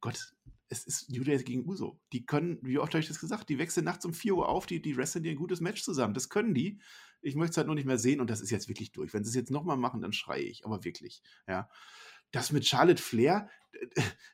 [0.00, 0.34] Gott,
[0.68, 2.00] es ist New Day gegen Uso.
[2.12, 4.66] Die können, wie oft habe ich das gesagt, die wechseln nachts um 4 Uhr auf,
[4.66, 6.14] die, die wresteln dir ein gutes Match zusammen.
[6.14, 6.78] Das können die.
[7.22, 9.12] Ich möchte es halt nur nicht mehr sehen und das ist jetzt wirklich durch.
[9.12, 11.22] Wenn sie es jetzt nochmal machen, dann schreie ich, aber wirklich.
[11.48, 11.68] Ja
[12.32, 13.48] das mit Charlotte Flair,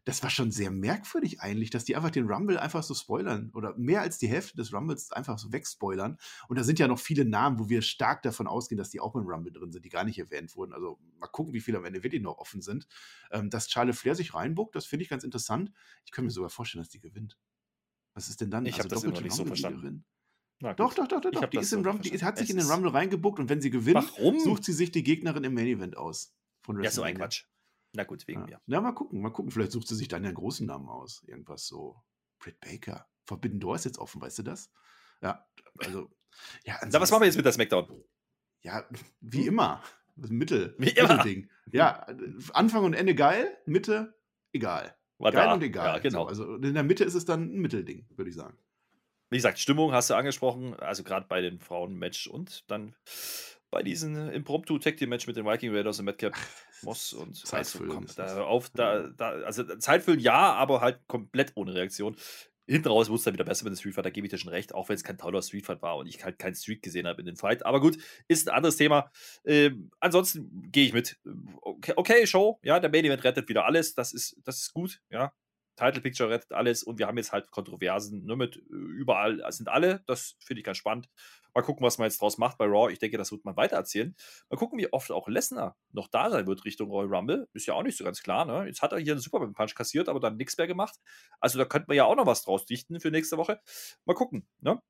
[0.04, 3.76] das war schon sehr merkwürdig eigentlich, dass die einfach den Rumble einfach so spoilern oder
[3.76, 6.18] mehr als die Hälfte des Rumbles einfach so wegspoilern.
[6.48, 9.14] Und da sind ja noch viele Namen, wo wir stark davon ausgehen, dass die auch
[9.14, 10.72] im Rumble drin sind, die gar nicht erwähnt wurden.
[10.72, 12.86] Also mal gucken, wie viele am Ende wirklich noch offen sind.
[13.30, 15.70] Ähm, dass Charlotte Flair sich reinbuckt, das finde ich ganz interessant.
[16.04, 17.38] Ich könnte mir sogar vorstellen, dass die gewinnt.
[18.14, 18.64] Was ist denn dann?
[18.64, 20.04] Ich also habe das immer nicht so verstanden.
[20.60, 21.44] Doch, doch, doch, doch, doch.
[21.46, 23.96] Die, ist im Rumble, die hat sich in den Rumble reingebuckt und wenn sie gewinnt,
[23.96, 24.40] Warum?
[24.40, 26.34] sucht sie sich die Gegnerin im Main Event aus.
[26.80, 27.44] Ja, so ein Quatsch.
[27.96, 28.46] Na gut, wegen ja.
[28.46, 28.60] mir.
[28.66, 29.50] Na, mal gucken, mal gucken.
[29.50, 31.24] Vielleicht sucht sie sich dann einen großen Namen aus.
[31.26, 32.02] Irgendwas so.
[32.38, 33.08] Britt Baker.
[33.24, 34.70] Forbidden Door ist jetzt offen, weißt du das?
[35.22, 35.46] Ja,
[35.78, 36.10] also.
[36.64, 38.04] Ja, Na, was machen wir jetzt mit der Smackdown?
[38.60, 38.84] Ja,
[39.20, 39.82] wie immer.
[40.14, 40.74] Mittel.
[40.78, 41.16] Wie immer.
[41.16, 41.50] Mittelding.
[41.72, 42.06] Ja,
[42.52, 44.14] Anfang und Ende geil, Mitte
[44.52, 44.94] egal.
[45.18, 45.54] War geil da.
[45.54, 45.94] und egal.
[45.94, 46.24] Ja, genau.
[46.24, 48.58] So, also in der Mitte ist es dann ein Mittelding, würde ich sagen.
[49.30, 52.94] Wie gesagt, Stimmung hast du angesprochen, also gerade bei den Frauen-Match und dann
[53.70, 56.34] bei diesem Impromptu Tag Team Match mit den Viking Raiders und Madcap
[56.82, 58.06] Moss und Zeitfüllen.
[58.16, 62.16] Da auf, da, da, also Zeitfüllen ja, aber halt komplett ohne Reaktion.
[62.68, 64.38] Hinten raus wurde es dann wieder besser mit dem Street Fight, da gebe ich dir
[64.38, 66.82] schon recht, auch wenn es kein toller Street Fight war und ich halt keinen Street
[66.82, 67.64] gesehen habe in den Fight.
[67.64, 67.96] Aber gut,
[68.26, 69.10] ist ein anderes Thema.
[69.44, 71.16] Ähm, ansonsten gehe ich mit.
[71.60, 75.00] Okay, okay, Show, ja, der Main Event rettet wieder alles, das ist, das ist gut,
[75.10, 75.32] ja.
[75.76, 80.02] Title Picture rettet alles und wir haben jetzt halt Kontroversen ne, mit überall sind alle.
[80.06, 81.08] Das finde ich ganz spannend.
[81.54, 82.92] Mal gucken, was man jetzt draus macht bei Raw.
[82.92, 84.14] Ich denke, das wird man weitererzählen.
[84.50, 87.48] Mal gucken, wie oft auch Lesnar noch da sein wird Richtung Royal Rumble.
[87.54, 88.44] Ist ja auch nicht so ganz klar.
[88.44, 88.66] Ne?
[88.66, 90.96] Jetzt hat er hier einen Superman Punch kassiert, aber dann nichts mehr gemacht.
[91.40, 93.60] Also da könnte man ja auch noch was draus dichten für nächste Woche.
[94.04, 94.46] Mal gucken.
[94.60, 94.82] Ne?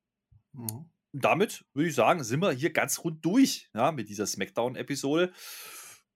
[0.51, 0.89] Mhm.
[1.13, 5.31] Damit würde ich sagen, sind wir hier ganz rund durch ja, mit dieser Smackdown-Episode.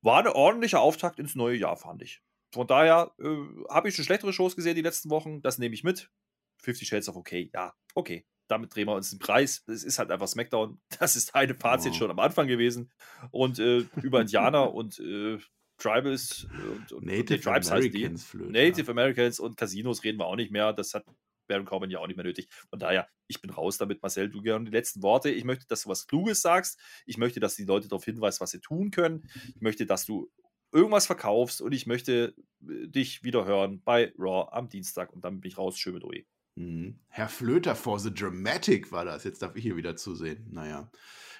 [0.01, 2.21] War ein ordentlicher Auftakt ins neue Jahr, fand ich.
[2.53, 3.25] Von daher äh,
[3.69, 5.41] habe ich schon schlechtere Shows gesehen die letzten Wochen.
[5.41, 6.09] Das nehme ich mit.
[6.63, 7.49] 50 Shades of okay.
[7.53, 9.63] Ja, okay damit drehen wir uns den Preis.
[9.67, 10.79] Es ist halt einfach SmackDown.
[10.99, 11.95] Das ist deine Fazit oh.
[11.95, 12.91] schon am Anfang gewesen.
[13.31, 15.39] Und äh, über Indianer und äh,
[15.77, 18.17] Tribals und, und, Native und Tribes Americans heißt die.
[18.17, 18.91] Flöte, Native ja.
[18.91, 20.73] Americans und Casinos reden wir auch nicht mehr.
[20.73, 21.05] Das hat
[21.47, 22.49] Baron Corbin ja auch nicht mehr nötig.
[22.69, 24.29] Von daher, ich bin raus damit, Marcel.
[24.29, 25.31] Du gerne die letzten Worte.
[25.31, 26.79] Ich möchte, dass du was Kluges sagst.
[27.05, 29.27] Ich möchte, dass die Leute darauf hinweisen, was sie tun können.
[29.55, 30.29] Ich möchte, dass du
[30.71, 32.35] irgendwas verkaufst und ich möchte
[32.67, 35.77] äh, dich wieder hören bei Raw am Dienstag und dann bin ich raus.
[35.77, 36.23] Schön mit OE.
[36.55, 36.99] Mhm.
[37.07, 39.23] Herr Flöter for the Dramatic war das.
[39.23, 40.47] Jetzt darf ich hier wieder zusehen.
[40.51, 40.91] Naja.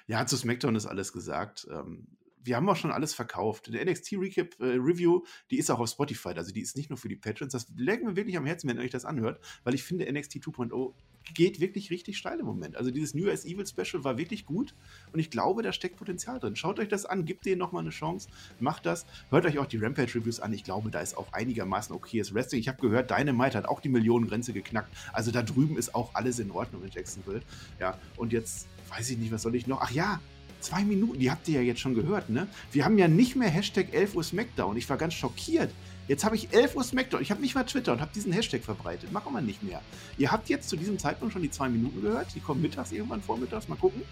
[0.06, 1.66] Ja, zu SmackDown ist alles gesagt.
[1.70, 2.06] Ähm,
[2.44, 3.72] wir haben auch schon alles verkauft.
[3.72, 6.98] Der NXT Recap äh, Review, die ist auch auf Spotify, also die ist nicht nur
[6.98, 7.52] für die Patrons.
[7.52, 10.36] Das legt mir wirklich am Herzen, wenn ihr euch das anhört, weil ich finde, NXT
[10.36, 10.94] 2.0
[11.34, 12.76] geht wirklich richtig steil im Moment.
[12.76, 14.74] Also dieses New Year's Evil Special war wirklich gut
[15.12, 16.56] und ich glaube, da steckt Potenzial drin.
[16.56, 18.28] Schaut euch das an, gebt denen nochmal eine Chance,
[18.60, 19.06] macht das.
[19.30, 20.52] Hört euch auch die Rampage Reviews an.
[20.52, 22.60] Ich glaube, da ist auch einigermaßen okayes Wrestling.
[22.60, 24.94] Ich habe gehört, Dynamite hat auch die Millionengrenze geknackt.
[25.12, 27.42] Also da drüben ist auch alles in Ordnung in Jacksonville.
[27.78, 29.80] Ja, und jetzt weiß ich nicht, was soll ich noch?
[29.80, 30.20] Ach ja,
[30.62, 32.46] Zwei Minuten, die habt ihr ja jetzt schon gehört, ne?
[32.70, 34.76] Wir haben ja nicht mehr Hashtag 11 Uhr Smackdown.
[34.76, 35.72] Ich war ganz schockiert.
[36.08, 37.22] Jetzt habe ich 11 Uhr Smackdown.
[37.22, 39.12] Ich habe nicht mal Twitter und habe diesen Hashtag verbreitet.
[39.12, 39.80] Machen wir nicht mehr.
[40.18, 42.34] Ihr habt jetzt zu diesem Zeitpunkt schon die zwei Minuten gehört.
[42.34, 43.68] Die kommen mittags irgendwann vormittags.
[43.68, 44.02] Mal gucken.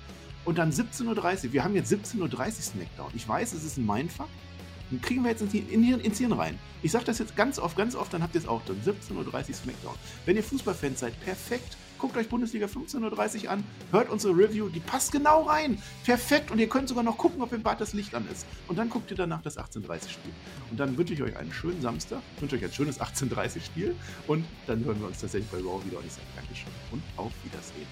[0.45, 1.53] Und dann 17.30 Uhr.
[1.53, 3.11] Wir haben jetzt 17.30 Uhr Smackdown.
[3.15, 4.29] Ich weiß, es ist ein Mindfuck.
[4.91, 6.59] Den kriegen wir jetzt ins, in, ins Hirn rein.
[6.83, 8.81] Ich sage das jetzt ganz oft, ganz oft, dann habt ihr es auch drin.
[8.85, 9.95] 17.30 Uhr Smackdown.
[10.27, 14.81] Wenn ihr Fußballfans seid, perfekt guckt euch Bundesliga 15.30 Uhr an, hört unsere Review, die
[14.81, 15.81] passt genau rein.
[16.05, 16.51] Perfekt.
[16.51, 18.47] Und ihr könnt sogar noch gucken, ob im Bad das Licht an ist.
[18.69, 20.33] Und dann guckt ihr danach das 18.30 Spiel.
[20.71, 23.95] Und dann wünsche ich euch einen schönen Samstag, wünsche euch ein schönes 18.30 Spiel
[24.27, 25.99] und dann hören wir uns tatsächlich bei Raw wieder.
[25.99, 27.87] Und ich sage Dankeschön und auf Wiedersehen.